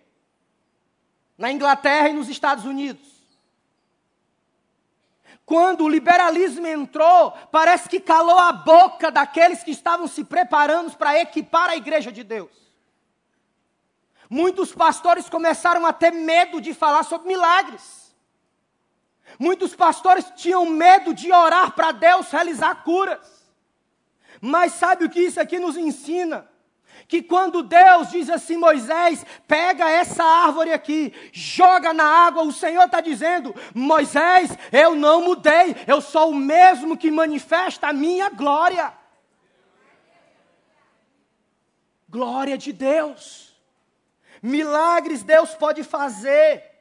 [1.37, 3.12] Na Inglaterra e nos Estados Unidos.
[5.45, 11.19] Quando o liberalismo entrou, parece que calou a boca daqueles que estavam se preparando para
[11.19, 12.51] equipar a igreja de Deus.
[14.29, 18.15] Muitos pastores começaram a ter medo de falar sobre milagres.
[19.37, 23.43] Muitos pastores tinham medo de orar para Deus realizar curas.
[24.39, 26.49] Mas sabe o que isso aqui nos ensina?
[27.07, 32.85] Que quando Deus diz assim, Moisés, pega essa árvore aqui, joga na água, o Senhor
[32.85, 38.93] está dizendo, Moisés, eu não mudei, eu sou o mesmo que manifesta a minha glória.
[42.09, 43.55] Glória de Deus.
[44.41, 46.72] Milagres Deus pode fazer.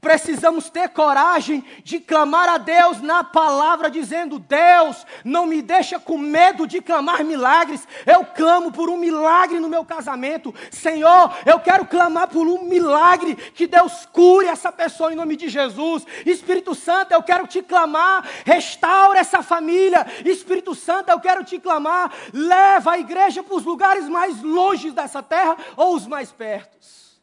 [0.00, 6.16] Precisamos ter coragem de clamar a Deus na palavra, dizendo: Deus, não me deixa com
[6.16, 7.86] medo de clamar milagres.
[8.06, 10.54] Eu clamo por um milagre no meu casamento.
[10.70, 15.50] Senhor, eu quero clamar por um milagre que Deus cure essa pessoa em nome de
[15.50, 16.06] Jesus.
[16.24, 20.06] Espírito Santo, eu quero te clamar, restaura essa família.
[20.24, 25.22] Espírito Santo, eu quero te clamar, leva a igreja para os lugares mais longe dessa
[25.22, 27.20] terra ou os mais pertos.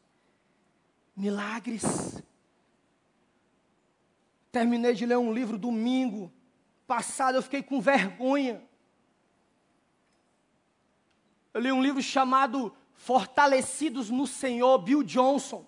[1.15, 2.21] Milagres
[4.57, 6.33] Terminei de ler um livro domingo
[6.87, 8.59] passado, eu fiquei com vergonha.
[11.53, 15.63] Eu li um livro chamado Fortalecidos no Senhor, Bill Johnson.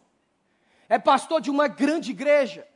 [0.88, 2.68] É pastor de uma grande igreja.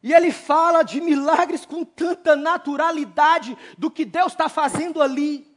[0.00, 5.52] E ele fala de milagres com tanta naturalidade do que Deus está fazendo ali.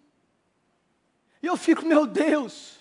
[1.44, 2.75] E eu fico, meu Deus,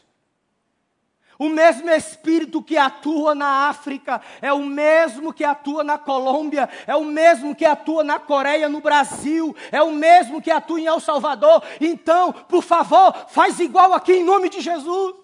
[1.39, 6.95] o mesmo Espírito que atua na África é o mesmo que atua na Colômbia, é
[6.95, 11.01] o mesmo que atua na Coreia, no Brasil, é o mesmo que atua em El
[11.01, 11.63] Salvador.
[11.81, 15.17] Então, por favor, faz igual aqui em nome de Jesus.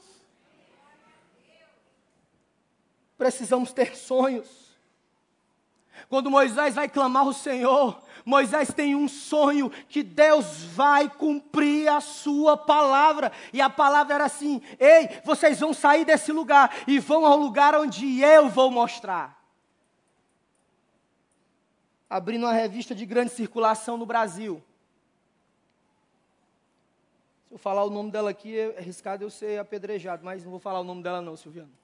[3.16, 4.59] Precisamos ter sonhos.
[6.08, 12.00] Quando Moisés vai clamar ao Senhor, Moisés tem um sonho que Deus vai cumprir a
[12.00, 13.32] sua palavra.
[13.52, 17.74] E a palavra era assim: Ei, vocês vão sair desse lugar e vão ao lugar
[17.74, 19.40] onde eu vou mostrar.
[22.08, 24.62] Abrindo uma revista de grande circulação no Brasil.
[27.48, 30.60] Se eu falar o nome dela aqui, é arriscado eu ser apedrejado, mas não vou
[30.60, 31.79] falar o nome dela, não, Silviano.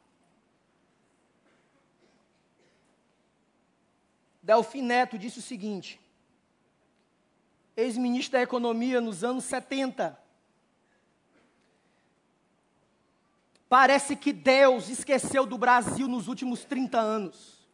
[4.46, 6.00] Delfim Neto disse o seguinte:
[7.76, 10.16] ex-ministro da Economia nos anos 70.
[13.68, 17.66] Parece que Deus esqueceu do Brasil nos últimos 30 anos.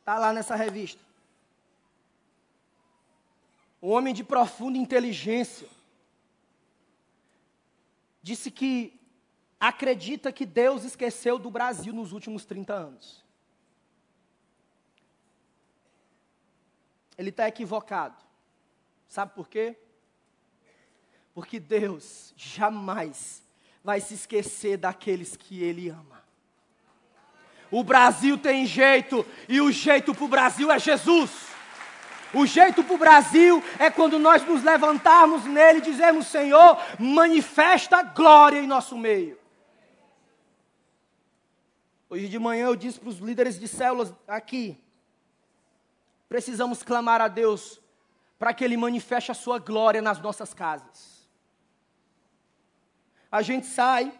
[0.00, 1.02] Está lá nessa revista.
[3.82, 5.68] Um homem de profunda inteligência.
[8.22, 8.98] Disse que
[9.60, 13.23] acredita que Deus esqueceu do Brasil nos últimos 30 anos.
[17.16, 18.16] Ele está equivocado.
[19.08, 19.76] Sabe por quê?
[21.32, 23.42] Porque Deus jamais
[23.82, 26.24] vai se esquecer daqueles que Ele ama.
[27.70, 31.30] O Brasil tem jeito, e o jeito para o Brasil é Jesus.
[32.32, 38.02] O jeito para o Brasil é quando nós nos levantarmos nele e dizemos: Senhor, manifesta
[38.02, 39.38] glória em nosso meio.
[42.08, 44.80] Hoje de manhã eu disse para os líderes de células aqui:
[46.28, 47.80] precisamos clamar a Deus
[48.38, 51.28] para que Ele manifeste a Sua glória nas nossas casas.
[53.30, 54.12] A gente sai,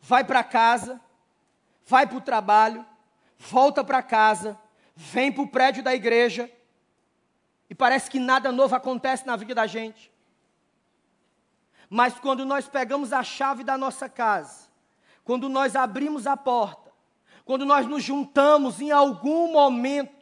[0.00, 1.00] vai para casa,
[1.86, 2.84] vai para o trabalho,
[3.38, 4.58] volta para casa,
[4.94, 6.50] vem para o prédio da igreja,
[7.68, 10.12] e parece que nada novo acontece na vida da gente.
[11.88, 14.68] Mas quando nós pegamos a chave da nossa casa,
[15.24, 16.92] quando nós abrimos a porta,
[17.44, 20.15] quando nós nos juntamos em algum momento,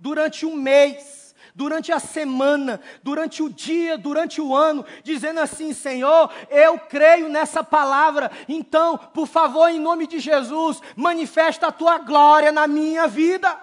[0.00, 6.32] durante um mês, durante a semana, durante o dia, durante o ano, dizendo assim: Senhor,
[6.48, 12.50] eu creio nessa palavra, então, por favor, em nome de Jesus, manifesta a tua glória
[12.50, 13.60] na minha vida.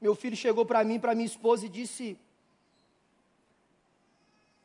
[0.00, 2.18] Meu filho chegou para mim, para minha esposa e disse: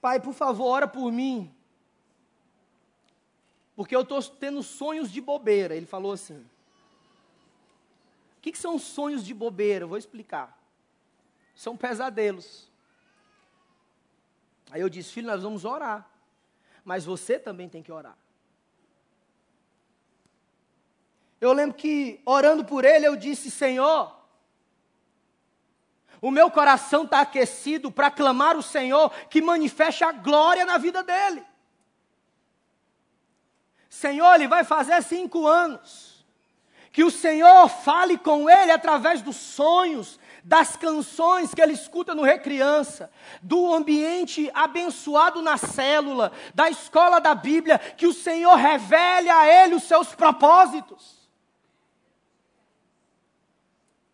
[0.02, 1.56] Pai, por favor, ora por mim
[3.80, 5.74] porque eu estou tendo sonhos de bobeira.
[5.74, 6.36] Ele falou assim.
[6.36, 9.86] O que, que são sonhos de bobeira?
[9.86, 10.62] Eu vou explicar.
[11.56, 12.70] São pesadelos.
[14.70, 16.06] Aí eu disse, filho, nós vamos orar.
[16.84, 18.18] Mas você também tem que orar.
[21.40, 24.14] Eu lembro que, orando por ele, eu disse: Senhor,
[26.20, 31.02] o meu coração está aquecido para clamar o Senhor que manifeste a glória na vida
[31.02, 31.48] dele.
[33.90, 36.24] Senhor, ele vai fazer cinco anos.
[36.92, 42.24] Que o Senhor fale com ele através dos sonhos, das canções que ele escuta no
[42.24, 43.12] Recriança,
[43.42, 49.76] do ambiente abençoado na célula, da escola da Bíblia, que o Senhor revele a ele
[49.76, 51.20] os seus propósitos.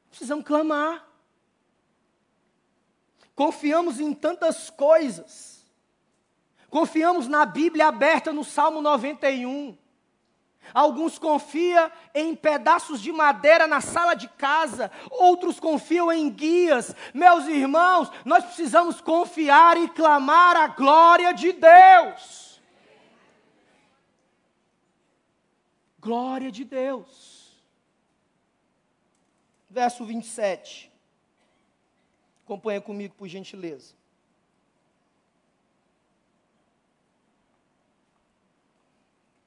[0.10, 1.06] Precisamos clamar.
[3.36, 5.55] Confiamos em tantas coisas
[6.76, 9.78] Confiamos na Bíblia aberta no Salmo 91.
[10.74, 16.94] Alguns confiam em pedaços de madeira na sala de casa, outros confiam em guias.
[17.14, 22.62] Meus irmãos, nós precisamos confiar e clamar a glória de Deus.
[25.98, 27.58] Glória de Deus.
[29.70, 30.92] Verso 27.
[32.44, 33.95] Acompanha comigo, por gentileza.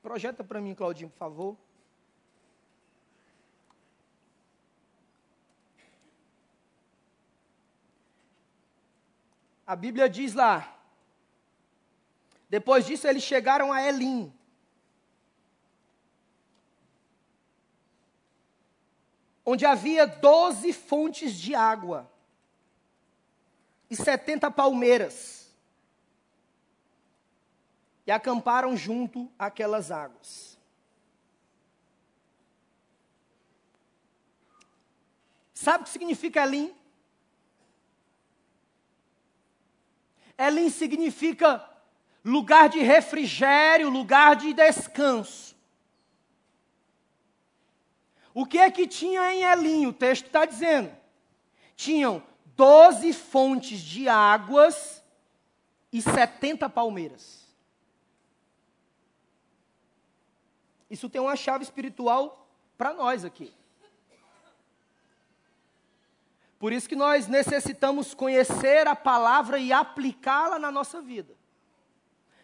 [0.08, 1.56] Projeta para mim, Claudinho, por favor.
[9.66, 10.80] A Bíblia diz lá.
[12.48, 14.32] Depois disso, eles chegaram a Elim.
[19.44, 22.10] Onde havia doze fontes de água
[23.90, 25.47] e setenta palmeiras
[28.08, 30.58] e acamparam junto àquelas águas.
[35.52, 36.74] Sabe o que significa Elim?
[40.38, 41.68] Elim significa
[42.24, 45.54] lugar de refrigério, lugar de descanso.
[48.32, 49.84] O que é que tinha em Elim?
[49.84, 50.90] O texto está dizendo.
[51.76, 52.22] Tinham
[52.56, 55.04] doze fontes de águas
[55.92, 57.47] e setenta palmeiras.
[60.90, 63.52] Isso tem uma chave espiritual para nós aqui.
[66.58, 71.34] Por isso que nós necessitamos conhecer a palavra e aplicá-la na nossa vida.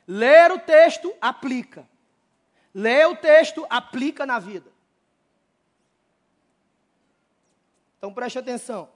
[0.07, 1.89] Ler o texto, aplica.
[2.73, 4.71] Ler o texto, aplica na vida.
[7.99, 8.89] Então preste atenção.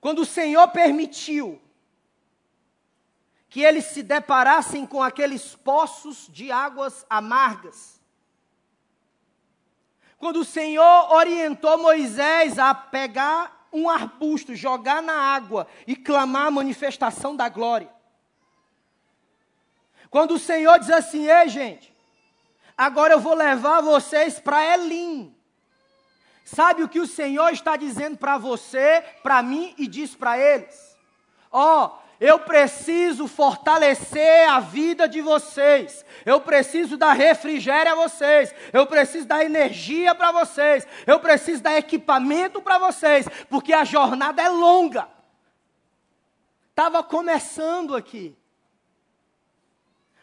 [0.00, 1.60] Quando o Senhor permitiu
[3.54, 8.00] que eles se deparassem com aqueles poços de águas amargas,
[10.18, 16.50] quando o Senhor orientou Moisés a pegar um arbusto, jogar na água e clamar a
[16.50, 17.88] manifestação da glória.
[20.10, 21.94] Quando o Senhor diz assim: ei, gente,
[22.76, 25.32] agora eu vou levar vocês para Elim.
[26.44, 30.98] Sabe o que o Senhor está dizendo para você, para mim e diz para eles?
[31.52, 36.04] Ó, oh, eu preciso fortalecer a vida de vocês.
[36.24, 38.54] Eu preciso dar refrigério a vocês.
[38.72, 40.86] Eu preciso dar energia para vocês.
[41.06, 43.26] Eu preciso dar equipamento para vocês.
[43.48, 45.08] Porque a jornada é longa.
[46.70, 48.36] Estava começando aqui.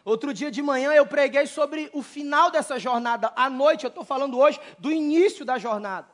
[0.04, 3.32] Outro dia de manhã eu preguei sobre o final dessa jornada.
[3.36, 6.10] À noite, eu estou falando hoje do início da jornada.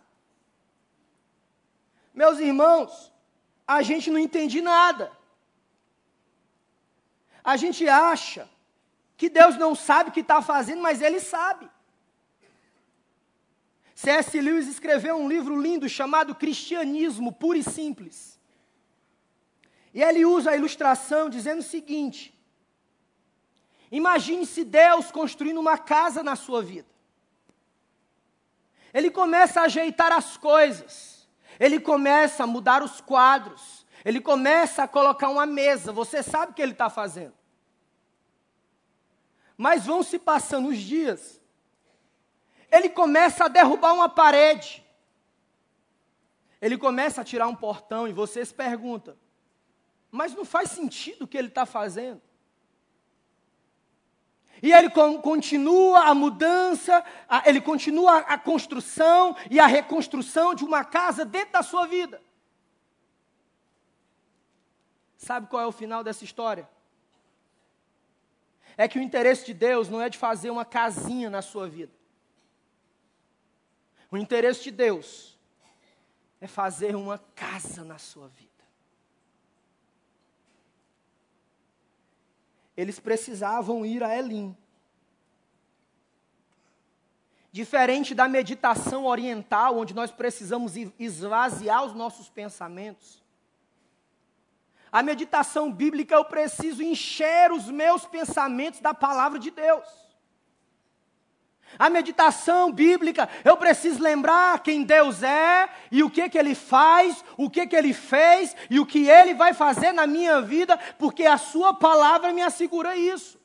[2.14, 3.14] Meus irmãos,
[3.66, 5.17] a gente não entende nada.
[7.48, 8.50] A gente acha
[9.16, 11.70] que Deus não sabe o que está fazendo, mas Ele sabe.
[13.96, 14.42] C.S.
[14.42, 18.38] Lewis escreveu um livro lindo chamado Cristianismo Puro e Simples.
[19.94, 22.38] E ele usa a ilustração dizendo o seguinte:
[23.90, 26.90] Imagine se Deus construindo uma casa na sua vida.
[28.94, 31.26] Ele começa a ajeitar as coisas,
[31.58, 36.54] ele começa a mudar os quadros, ele começa a colocar uma mesa, você sabe o
[36.54, 37.37] que ele está fazendo.
[39.58, 41.42] Mas vão se passando os dias,
[42.72, 44.86] ele começa a derrubar uma parede,
[46.62, 49.18] ele começa a tirar um portão e você se pergunta,
[50.12, 52.22] mas não faz sentido o que ele está fazendo.
[54.62, 57.04] E ele continua a mudança,
[57.46, 62.22] ele continua a construção e a reconstrução de uma casa dentro da sua vida.
[65.16, 66.68] Sabe qual é o final dessa história?
[68.78, 71.92] É que o interesse de Deus não é de fazer uma casinha na sua vida.
[74.12, 75.38] O interesse de Deus
[76.40, 78.48] é fazer uma casa na sua vida.
[82.76, 84.56] Eles precisavam ir a Elim.
[87.52, 93.24] Diferente da meditação oriental, onde nós precisamos esvaziar os nossos pensamentos,
[94.92, 100.08] a meditação bíblica eu preciso encher os meus pensamentos da palavra de Deus.
[101.78, 107.24] A meditação bíblica, eu preciso lembrar quem Deus é e o que que ele faz,
[107.36, 111.26] o que que ele fez e o que ele vai fazer na minha vida, porque
[111.26, 113.38] a sua palavra me assegura isso.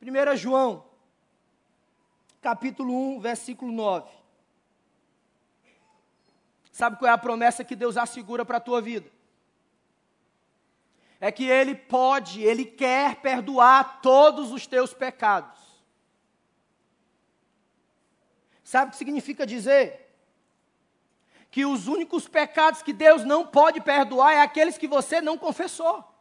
[0.00, 0.84] 1 João,
[2.40, 4.21] capítulo 1, versículo 9.
[6.82, 9.08] Sabe qual é a promessa que Deus assegura para a tua vida?
[11.20, 15.60] É que Ele pode, Ele quer perdoar todos os teus pecados.
[18.64, 20.12] Sabe o que significa dizer?
[21.52, 26.11] Que os únicos pecados que Deus não pode perdoar é aqueles que você não confessou.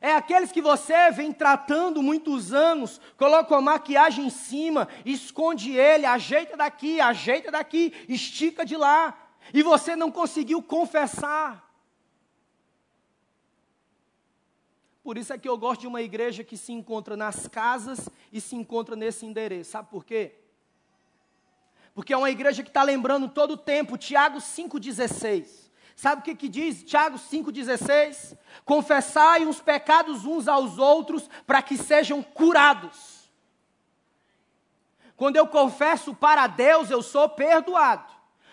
[0.00, 6.06] É aqueles que você vem tratando muitos anos, coloca uma maquiagem em cima, esconde ele,
[6.06, 9.14] ajeita daqui, ajeita daqui, estica de lá,
[9.52, 11.70] e você não conseguiu confessar.
[15.02, 18.40] Por isso é que eu gosto de uma igreja que se encontra nas casas e
[18.40, 19.72] se encontra nesse endereço.
[19.72, 20.34] Sabe por quê?
[21.94, 25.59] Porque é uma igreja que está lembrando todo o tempo, Tiago 5,16.
[26.00, 28.34] Sabe o que, que diz Tiago 5,16?
[28.64, 33.30] Confessai os pecados uns aos outros para que sejam curados.
[35.14, 38.10] Quando eu confesso para Deus, eu sou perdoado.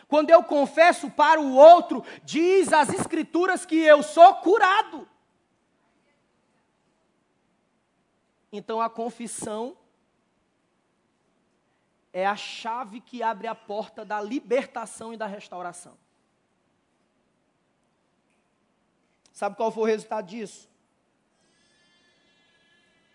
[0.10, 5.08] Quando eu confesso para o outro, diz as Escrituras que eu sou curado.
[8.52, 9.78] Então a confissão
[12.12, 15.98] é a chave que abre a porta da libertação e da restauração.
[19.38, 20.68] Sabe qual foi o resultado disso?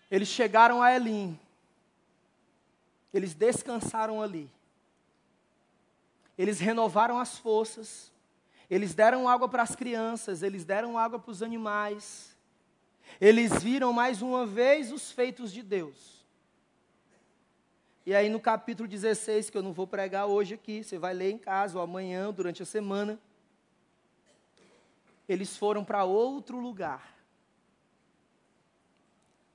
[0.09, 1.37] Eles chegaram a Elim.
[3.13, 4.49] Eles descansaram ali.
[6.37, 8.09] Eles renovaram as forças.
[8.69, 12.33] Eles deram água para as crianças, eles deram água para os animais.
[13.19, 16.25] Eles viram mais uma vez os feitos de Deus.
[18.05, 21.31] E aí no capítulo 16, que eu não vou pregar hoje aqui, você vai ler
[21.31, 23.19] em casa ou amanhã, durante a semana.
[25.27, 27.13] Eles foram para outro lugar.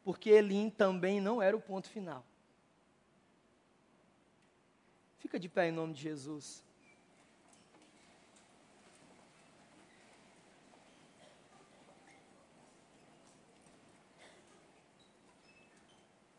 [0.05, 2.25] Porque Elim também não era o ponto final.
[5.19, 6.65] Fica de pé em nome de Jesus.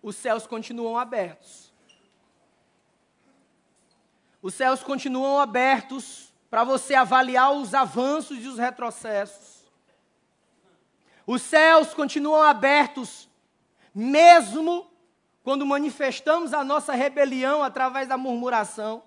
[0.09, 1.71] os céus continuam abertos.
[4.41, 9.59] Os céus continuam abertos para você avaliar os avanços e os retrocessos.
[11.25, 13.29] Os céus continuam abertos,
[13.93, 14.89] mesmo
[15.43, 19.03] quando manifestamos a nossa rebelião através da murmuração.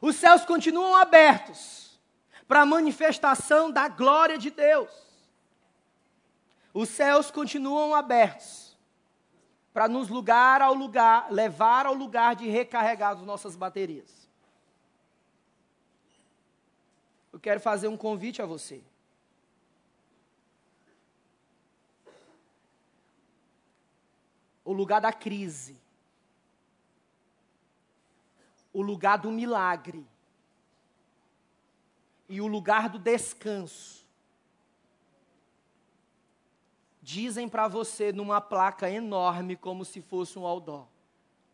[0.00, 2.00] Os céus continuam abertos
[2.46, 4.90] para a manifestação da glória de Deus.
[6.72, 8.78] Os céus continuam abertos
[9.72, 14.27] para nos lugar ao lugar, levar ao lugar de recarregar as nossas baterias.
[17.38, 18.82] Eu quero fazer um convite a você.
[24.64, 25.80] O lugar da crise.
[28.72, 30.04] O lugar do milagre.
[32.28, 34.04] E o lugar do descanso
[37.00, 40.88] dizem para você numa placa enorme, como se fosse um outdoor: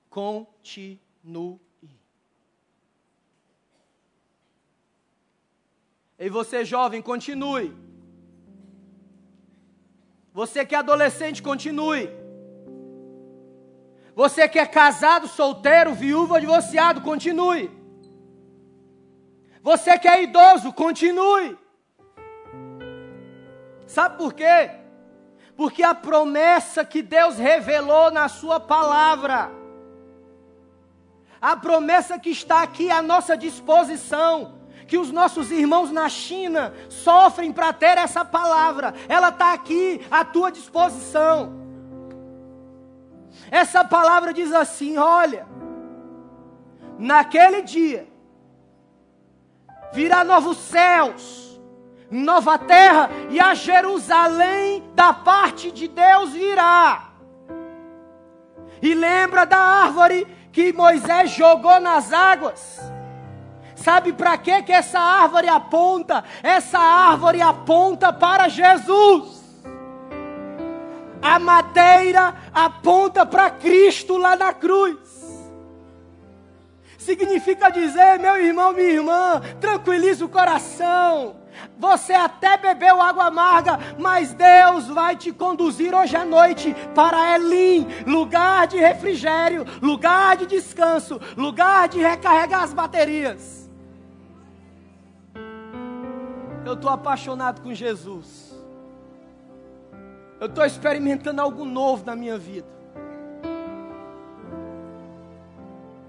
[0.09, 1.61] continue.
[6.19, 7.75] E você, jovem, continue.
[10.33, 12.09] Você que é adolescente, continue.
[14.15, 17.71] Você que é casado, solteiro, viúvo, divorciado, continue.
[19.62, 21.59] Você que é idoso, continue.
[23.87, 24.71] Sabe por quê?
[25.57, 29.51] porque a promessa que Deus revelou na Sua palavra,
[31.41, 37.53] a promessa que está aqui à nossa disposição, que os nossos irmãos na China sofrem
[37.53, 41.53] para ter essa palavra, ela está aqui à tua disposição.
[43.51, 45.47] Essa palavra diz assim: olha,
[46.99, 48.07] naquele dia
[49.93, 51.45] virá novos céus
[52.14, 57.11] nova terra e a Jerusalém da parte de Deus virá.
[58.80, 62.80] E lembra da árvore que Moisés jogou nas águas.
[63.85, 66.24] Sabe para que que essa árvore aponta?
[66.43, 69.45] Essa árvore aponta para Jesus.
[71.20, 74.99] A madeira aponta para Cristo lá na cruz.
[76.97, 81.37] Significa dizer, meu irmão, minha irmã, tranquiliza o coração
[81.78, 87.87] você até bebeu água amarga, mas Deus vai te conduzir hoje à noite para Elim,
[88.07, 93.64] lugar de refrigério, lugar de descanso, lugar de recarregar as baterias.
[96.65, 98.55] Eu estou apaixonado com Jesus.
[100.41, 102.69] Eu estou experimentando algo novo na minha vida.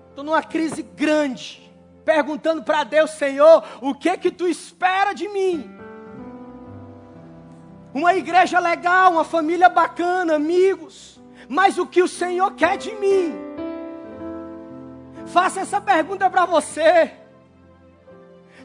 [0.10, 1.62] Estou numa crise grande
[2.06, 5.70] perguntando para Deus, Senhor, o que que tu espera de mim?
[7.94, 13.34] Uma igreja legal, uma família bacana, amigos, mas o que o Senhor quer de mim?
[15.26, 17.25] Faça essa pergunta para você.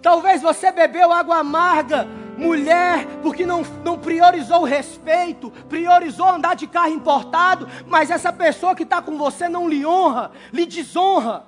[0.03, 6.67] Talvez você bebeu água amarga, mulher, porque não, não priorizou o respeito, priorizou andar de
[6.67, 11.45] carro importado, mas essa pessoa que está com você não lhe honra, lhe desonra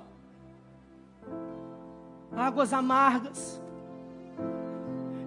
[2.35, 3.61] águas amargas.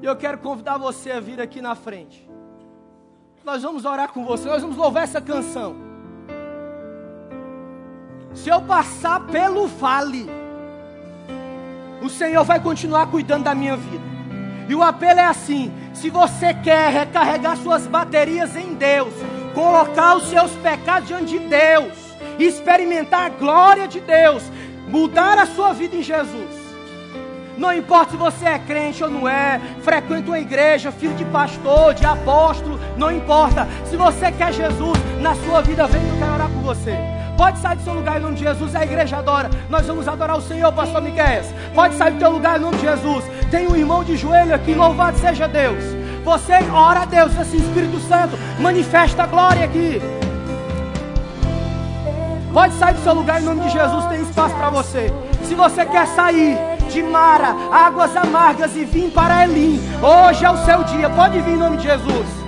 [0.03, 2.29] E eu quero convidar você a vir aqui na frente.
[3.45, 5.77] Nós vamos orar com você, nós vamos louvar essa canção.
[8.35, 10.29] Se eu passar pelo vale,
[12.07, 14.05] o Senhor vai continuar cuidando da minha vida.
[14.69, 19.13] E o apelo é assim: se você quer recarregar suas baterias em Deus,
[19.55, 21.93] colocar os seus pecados diante de Deus,
[22.39, 24.43] experimentar a glória de Deus,
[24.89, 26.67] mudar a sua vida em Jesus,
[27.57, 31.95] Não importa se você é crente ou não é, frequenta uma igreja, filho de pastor,
[31.95, 33.67] de apóstolo, não importa.
[33.87, 37.16] Se você quer Jesus na sua vida, vem eu quero orar por você.
[37.37, 39.51] Pode sair do seu lugar em nome de Jesus, a igreja adora.
[39.69, 41.43] Nós vamos adorar o Senhor, pastor Miquel.
[41.75, 43.25] Pode sair do teu lugar em nome de Jesus.
[43.51, 45.85] Tem um irmão de joelho aqui, louvado seja Deus.
[46.25, 50.01] Você ora a Deus, assim, Espírito Santo, manifesta a glória aqui.
[52.53, 55.13] Pode sair do seu lugar em nome de Jesus, tem espaço para você.
[55.45, 56.57] Se você quer sair
[56.91, 61.11] de Mara, águas amargas e vir para Elim, hoje é o seu dia.
[61.11, 62.46] Pode vir em nome de Jesus.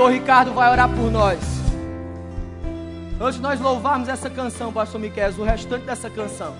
[0.00, 1.38] Pastor Ricardo vai orar por nós.
[3.20, 6.54] Antes de nós louvarmos essa canção, pastor Miquel, o restante dessa canção.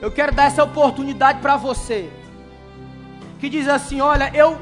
[0.00, 2.08] Eu quero dar essa oportunidade para você.
[3.40, 4.56] Que diz assim: olha, eu,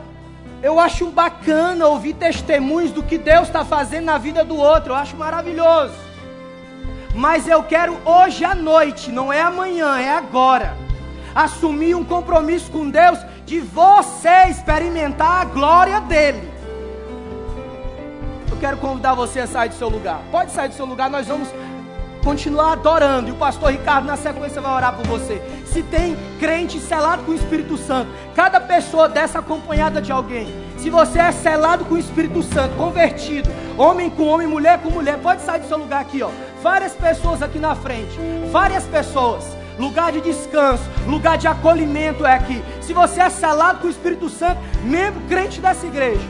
[0.62, 4.92] eu acho bacana ouvir testemunhos do que Deus está fazendo na vida do outro.
[4.92, 5.92] Eu acho maravilhoso.
[7.14, 10.74] Mas eu quero hoje à noite, não é amanhã, é agora.
[11.34, 13.18] Assumir um compromisso com Deus
[13.50, 16.48] de você experimentar a glória dele.
[18.48, 20.20] Eu quero convidar você a sair do seu lugar.
[20.30, 21.48] Pode sair do seu lugar, nós vamos
[22.22, 23.28] continuar adorando.
[23.28, 25.42] E o pastor Ricardo, na sequência, vai orar por você.
[25.66, 30.46] Se tem crente selado com o Espírito Santo, cada pessoa dessa acompanhada de alguém.
[30.78, 35.18] Se você é selado com o Espírito Santo, convertido, homem com homem, mulher com mulher,
[35.18, 36.30] pode sair do seu lugar aqui, ó.
[36.62, 38.16] Várias pessoas aqui na frente.
[38.52, 42.62] Várias pessoas lugar de descanso, lugar de acolhimento é aqui.
[42.80, 46.20] Se você é selado com o Espírito Santo, membro crente dessa igreja.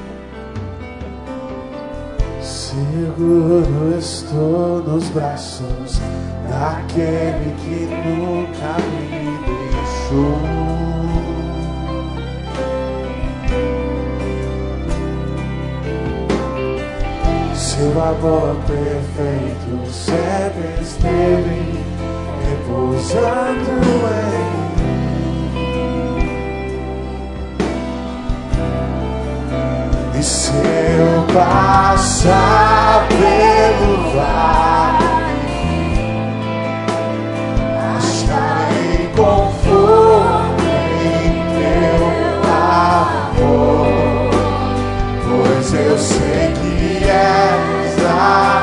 [2.41, 6.01] Seguro estou nos braços
[6.49, 10.39] daquele que nunca me deixou.
[17.55, 21.90] Seu amor perfeito sempre esteve
[22.51, 24.61] repousando em
[30.19, 35.07] E se eu passar pelo vale,
[37.97, 40.65] acharei conforto
[41.01, 42.03] em teu
[43.33, 44.31] amor,
[45.25, 48.60] pois eu sei que és aquele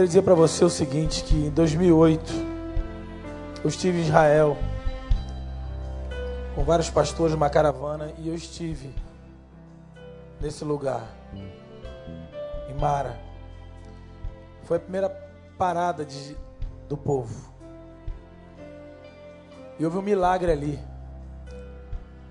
[0.00, 2.32] Quero dizer para você o seguinte, que em 2008
[3.62, 4.56] eu estive em Israel
[6.54, 8.94] com vários pastores, uma caravana, e eu estive
[10.40, 13.20] nesse lugar, em Mara.
[14.62, 15.10] Foi a primeira
[15.58, 16.34] parada de,
[16.88, 17.52] do povo.
[19.78, 20.78] E houve um milagre ali.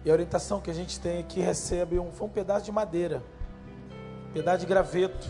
[0.03, 3.21] E a orientação que a gente tem aqui recebe um, foi um pedaço de madeira
[4.33, 5.27] pedaço de graveto.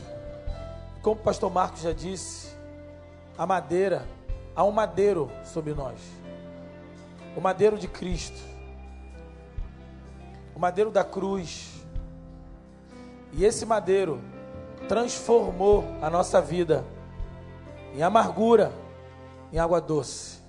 [1.01, 2.55] Como o pastor Marcos já disse,
[3.37, 4.05] a madeira,
[4.55, 5.99] há um madeiro sobre nós.
[7.35, 8.39] o madeiro de Cristo,
[10.55, 11.69] o madeiro da cruz.
[13.31, 14.19] E esse madeiro
[14.87, 16.83] transformou a nossa vida
[17.95, 18.73] em amargura,
[19.53, 20.39] em água doce.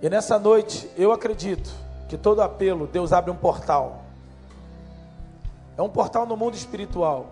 [0.00, 1.70] E nessa noite, eu acredito
[2.08, 4.02] que todo apelo, Deus abre um portal.
[5.76, 7.26] É um portal no mundo espiritual.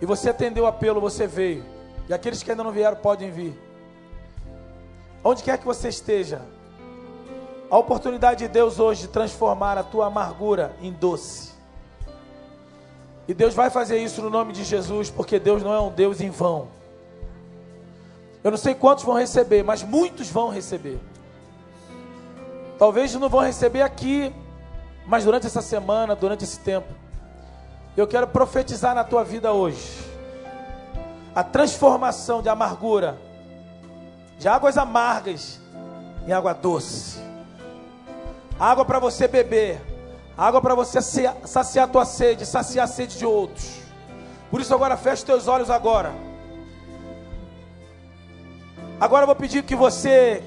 [0.00, 1.64] E você atendeu o apelo, você veio.
[2.08, 3.58] E aqueles que ainda não vieram podem vir.
[5.22, 6.40] Onde quer que você esteja,
[7.70, 11.52] a oportunidade de Deus hoje de transformar a tua amargura em doce.
[13.26, 16.20] E Deus vai fazer isso no nome de Jesus, porque Deus não é um Deus
[16.20, 16.68] em vão.
[18.42, 20.98] Eu não sei quantos vão receber, mas muitos vão receber.
[22.78, 24.32] Talvez não vão receber aqui,
[25.04, 26.88] mas durante essa semana, durante esse tempo,
[28.00, 30.06] eu quero profetizar na tua vida hoje
[31.34, 33.18] a transformação de amargura,
[34.38, 35.60] de águas amargas
[36.26, 37.18] em água doce.
[38.58, 39.80] Água para você beber,
[40.36, 43.80] água para você saciar tua sede, saciar a sede de outros.
[44.50, 46.12] Por isso agora feche teus olhos agora.
[49.00, 50.42] Agora eu vou pedir que você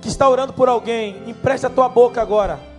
[0.00, 2.71] que está orando por alguém, empreste a tua boca agora.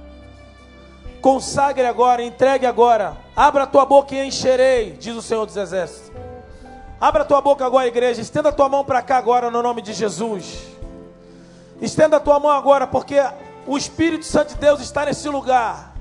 [1.23, 3.15] Consagre agora, entregue agora.
[3.33, 6.11] Abra tua boca e encherei, diz o Senhor dos Exércitos.
[6.99, 8.19] Abra tua boca agora, igreja.
[8.19, 10.67] Estenda tua mão para cá agora, no nome de Jesus.
[11.81, 13.15] Estenda tua mão agora, porque
[13.65, 15.93] o Espírito Santo de Deus está nesse lugar.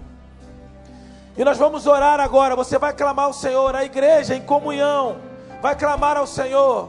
[1.38, 2.56] E nós vamos orar agora.
[2.56, 5.18] Você vai clamar ao Senhor, a igreja em comunhão,
[5.62, 6.88] vai clamar ao Senhor,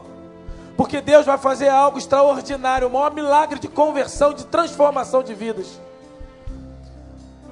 [0.76, 5.84] porque Deus vai fazer algo extraordinário, o maior milagre de conversão, de transformação de vidas.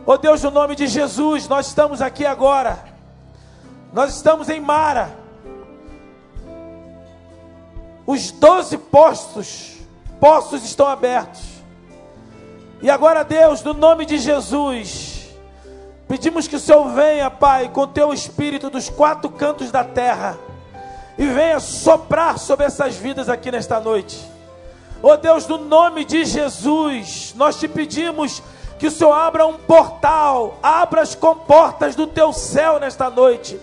[0.04, 2.82] Oh Deus, no nome de Jesus, nós estamos aqui agora.
[3.92, 5.16] Nós estamos em Mara.
[8.04, 9.76] Os doze postos,
[10.18, 11.42] postos estão abertos.
[12.80, 15.28] E agora, Deus, no nome de Jesus,
[16.08, 20.36] pedimos que o Senhor venha, Pai, com teu espírito dos quatro cantos da terra
[21.16, 24.18] e venha soprar sobre essas vidas aqui nesta noite.
[25.00, 28.42] Oh Deus, no nome de Jesus, nós te pedimos
[28.82, 33.56] que o Senhor abra um portal, abra as comportas do teu céu nesta noite.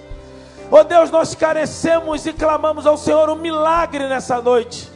[0.71, 4.89] Oh Deus, nós carecemos e clamamos ao Senhor um milagre nessa noite.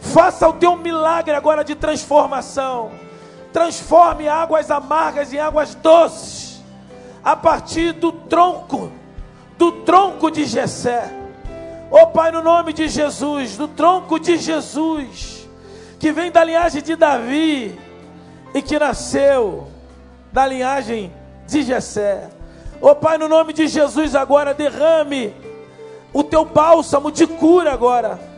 [0.00, 2.90] Faça o teu milagre agora de transformação
[3.52, 6.60] transforme águas amargas em águas doces,
[7.22, 8.90] a partir do tronco,
[9.56, 11.08] do tronco de Jessé.
[11.92, 15.48] Oh, Pai, no nome de Jesus, do tronco de Jesus,
[16.00, 17.83] que vem da linhagem de Davi
[18.54, 19.66] e que nasceu
[20.32, 21.12] da linhagem
[21.46, 22.30] de Jessé.
[22.80, 25.34] Ó oh, Pai, no nome de Jesus, agora derrame
[26.12, 28.32] o teu bálsamo de cura agora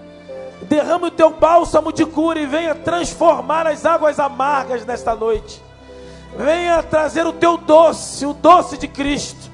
[0.62, 5.62] derrame o teu bálsamo de cura e venha transformar as águas amargas nesta noite.
[6.37, 9.51] Venha trazer o teu doce, o doce de Cristo.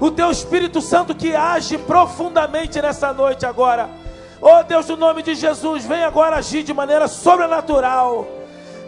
[0.00, 3.88] O teu Espírito Santo que age profundamente nessa noite agora.
[4.40, 8.26] Oh Deus, no nome de Jesus, venha agora agir de maneira sobrenatural.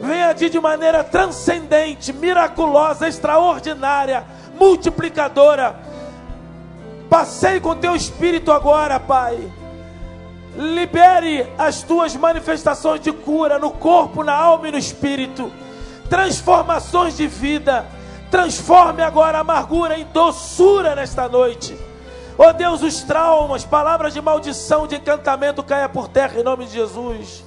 [0.01, 4.25] Venha agir de maneira transcendente, miraculosa, extraordinária,
[4.59, 5.77] multiplicadora.
[7.09, 9.39] Passei com teu Espírito agora, Pai
[10.57, 15.53] Libere as tuas manifestações de cura no corpo, na alma e no espírito.
[16.09, 17.85] Transformações de vida.
[18.31, 21.77] Transforme agora a amargura em doçura nesta noite.
[22.39, 26.73] Oh Deus, os traumas, palavras de maldição, de encantamento caia por terra em nome de
[26.73, 27.45] Jesus.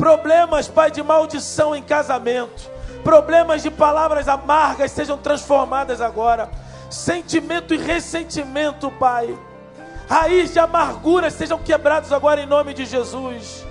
[0.00, 2.68] Problemas, Pai, de maldição em casamento.
[3.04, 6.50] Problemas de palavras amargas sejam transformadas agora.
[6.90, 9.38] Sentimento e ressentimento, Pai
[10.10, 13.64] raiz de amargura sejam quebrados agora em nome de Jesus.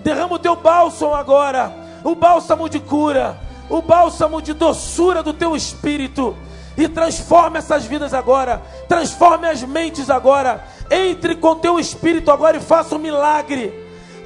[0.00, 1.70] Derrama o teu bálsamo agora,
[2.02, 3.36] o bálsamo de cura,
[3.68, 6.34] o bálsamo de doçura do teu espírito
[6.78, 10.64] e transforme essas vidas agora, transforme as mentes agora.
[10.90, 13.81] Entre com teu espírito agora e faça um milagre.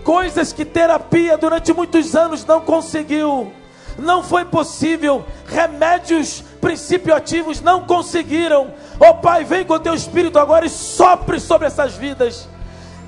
[0.07, 3.53] Coisas que terapia durante muitos anos não conseguiu
[3.99, 8.73] não foi possível, remédios principioativos não conseguiram.
[9.01, 12.49] Ó oh, Pai, vem com teu espírito agora e sopre sobre essas vidas.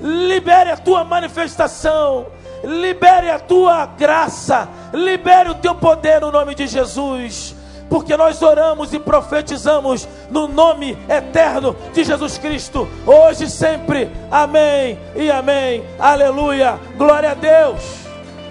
[0.01, 2.27] Libere a tua manifestação,
[2.63, 7.55] libere a tua graça, libere o teu poder no nome de Jesus.
[7.89, 14.09] Porque nós oramos e profetizamos no nome eterno de Jesus Cristo, hoje e sempre.
[14.29, 15.83] Amém e amém.
[15.97, 16.79] Aleluia.
[16.97, 17.81] Glória a Deus.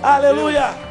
[0.02, 0.87] Aleluia.